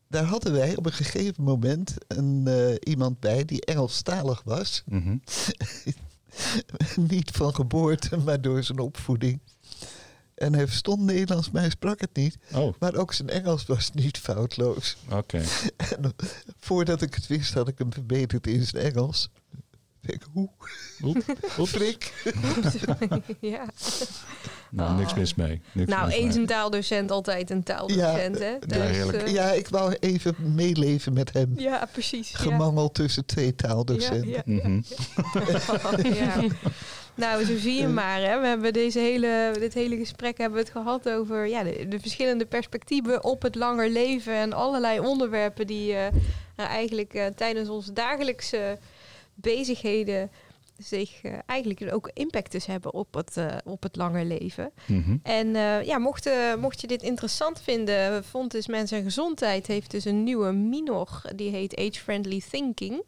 [0.08, 4.82] daar hadden wij op een gegeven moment een, eh, iemand bij die Engelstalig was.
[4.86, 5.16] Mhm.
[7.12, 9.40] niet van geboorte, maar door zijn opvoeding.
[10.34, 12.38] En hij verstond Nederlands, maar hij sprak het niet.
[12.54, 14.96] Oh, Maar ook zijn Engels was niet foutloos.
[15.10, 15.42] oké.
[16.58, 19.30] Voordat ik het wist, had ik hem verbeterd in zijn Engels.
[20.06, 20.48] Ik, hoe?
[21.04, 21.22] Oep.
[21.68, 22.12] Frik?
[23.40, 23.64] ja.
[24.70, 25.60] Nou, niks mis mee.
[25.72, 26.24] Niks Nou, mis mee.
[26.24, 28.38] eens een taaldocent, altijd een taaldocent.
[28.38, 28.58] hè?
[28.66, 29.22] Dus, heerlijk.
[29.22, 31.52] eh, Ja, ik wou even meeleven met hem.
[31.56, 32.30] ja, precies.
[32.30, 32.38] ja.
[32.38, 34.28] Gemangeld tussen twee taaldocenten.
[34.28, 34.80] Ja, ja, Mhm.
[36.14, 36.42] ja.
[37.14, 38.20] Nou, zo zie je maar.
[38.20, 38.40] Hè.
[38.40, 42.00] We hebben deze hele, dit hele gesprek hebben we het gehad over ja, de, de
[42.00, 44.34] verschillende perspectieven op het langer leven.
[44.34, 46.12] En allerlei onderwerpen die eh,
[46.56, 48.78] nou, eigenlijk eh, tijdens onze dagelijkse
[49.36, 50.30] bezigheden
[50.78, 54.72] zich eh, eigenlijk ook impact dus hebben op het, eh, op het langer leven.
[54.86, 55.16] Mhm.
[55.22, 59.90] En eh, ja, mocht, mocht je dit interessant vinden, vond dus Mens en Gezondheid heeft
[59.90, 63.02] dus een nieuwe minor, die heet Age Friendly Thinking.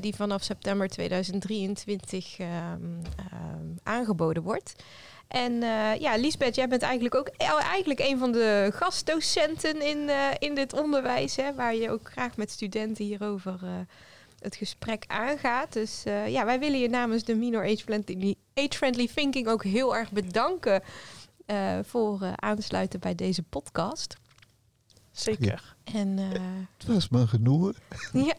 [0.00, 2.50] die vanaf september 2023 ehm,
[3.16, 4.74] ehm, aangeboden wordt.
[5.28, 5.52] En
[5.98, 10.72] ja, Liesbeth, jij bent eigenlijk ook e- eigenlijk een van de gastdocenten in, in dit
[10.72, 13.60] onderwijs, hè, waar je ook graag met studenten hierover
[14.38, 15.72] het gesprek aangaat.
[15.72, 19.64] Dus eh, ja, wij willen je namens de Minor Age Friendly, Age Friendly Thinking ook
[19.64, 20.82] heel erg bedanken
[21.46, 24.16] eh, voor eh, aansluiten bij deze podcast.
[25.10, 25.76] Zeker.
[25.84, 26.28] En, eh,
[26.78, 27.74] Het was me genoegen.
[28.12, 28.34] ja.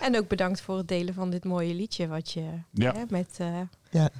[0.00, 2.92] en ook bedankt voor het delen van dit mooie liedje, wat je Ja.
[2.94, 3.60] hè, met eh,
[3.90, 4.10] Ja,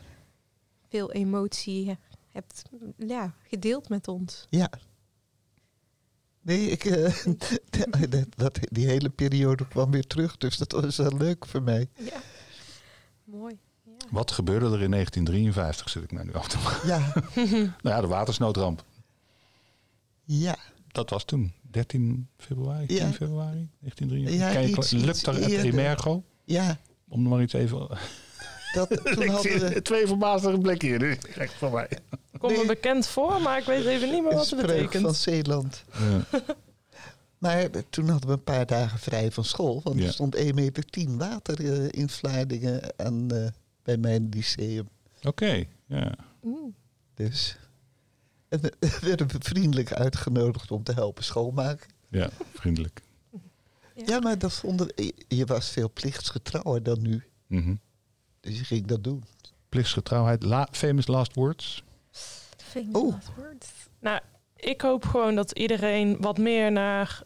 [0.89, 1.97] veel emotie
[2.33, 2.63] hebt
[2.97, 4.47] ja, gedeeld met ons.
[4.51, 4.71] ja.
[6.47, 7.15] Nee, ik, eh,
[8.09, 11.89] dat, dat- die hele periode kwam weer terug, dus dat was wel leuk voor mij.
[11.99, 12.21] Ja.
[13.25, 13.59] Mooi.
[13.85, 13.93] Ja.
[14.11, 16.89] Wat gebeurde er in 1953, zit ik mij nu af te vragen.
[16.89, 17.13] Ja,
[17.83, 18.85] Nou ja, de watersnoodramp.
[20.25, 20.57] ja.
[20.89, 23.13] Dat was toen, 13 februari, 10 Ja.
[23.13, 24.53] februari 1953.
[24.55, 25.65] Ja, je iets- Lukter iets et.
[25.65, 26.23] Emergo?
[26.45, 26.79] Ja,
[27.09, 27.89] Om er maar iets even...
[28.77, 31.19] dat, toen ik hadden zie we twee verbaasde blikken hier.
[31.39, 31.89] Echt van mij.
[32.39, 32.67] Komt me Nee.
[32.67, 35.03] bekend voor, maar ik weet even niet meer wat het betekent.
[35.03, 35.85] van Zeeland.
[35.99, 36.25] Ja.
[37.39, 39.81] Maar toen hadden we een paar dagen vrij van school.
[39.85, 40.07] Want Ja.
[40.07, 40.85] er stond 1,10 meter
[41.17, 43.47] water eh, in Vlaardingen aan, eh,
[43.83, 44.89] bij mijn lyceum.
[45.23, 46.15] Oké, ja.
[46.43, 46.75] Mm.
[47.15, 47.57] Dus.
[48.49, 51.89] En we werden we vriendelijk uitgenodigd om te helpen schoonmaken.
[52.09, 53.03] Ja, vriendelijk.
[53.95, 54.03] Ja.
[54.07, 57.23] Ja, maar dat vonden, je- je was veel plichtsgetrouwer dan nu.
[57.47, 57.75] Mhm.
[58.47, 59.25] Dus ging dat doen.
[59.69, 60.43] Plichtsgetrouwheid.
[60.43, 61.85] La famous last words.
[62.57, 63.13] Famous Oh.
[63.13, 63.73] last words.
[64.01, 64.21] Nou,
[64.57, 67.23] ik hoop gewoon dat iedereen wat meer naar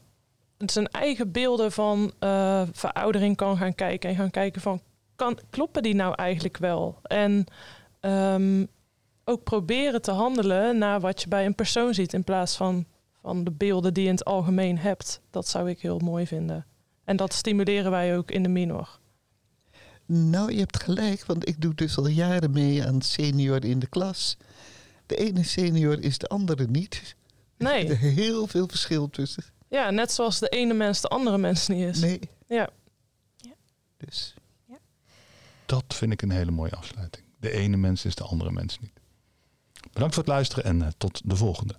[0.59, 4.11] zijn eigen beelden van eh, veroudering kan gaan kijken.
[4.11, 4.81] En gaan kijken van,
[5.17, 6.99] kan, kloppen die nou eigenlijk wel?
[7.03, 7.45] En
[8.01, 8.67] ehm,
[9.25, 12.13] ook proberen te handelen naar wat je bij een persoon ziet...
[12.13, 12.87] in plaats van,
[13.23, 15.21] van de beelden die je in het algemeen hebt.
[15.31, 16.67] Dat zou ik heel mooi vinden.
[17.05, 18.99] En dat stimuleren wij ook in de minor.
[20.13, 23.87] Nou, je hebt gelijk, want ik doe dus al jaren mee aan senior in de
[23.87, 24.37] klas.
[25.07, 27.17] De ene senior is de andere niet.
[27.57, 29.45] Er Nee, is heel veel verschil tussen.
[29.69, 32.01] ja, net zoals de ene mens de andere mens niet is.
[32.01, 32.21] Nee.
[32.49, 32.71] Ja.
[33.97, 34.35] Dus.
[35.67, 37.25] Dat vind ik een hele mooie afsluiting.
[37.41, 38.93] De ene mens is de andere mens niet.
[39.93, 41.75] Bedankt voor het luisteren en eh, tot de volgende.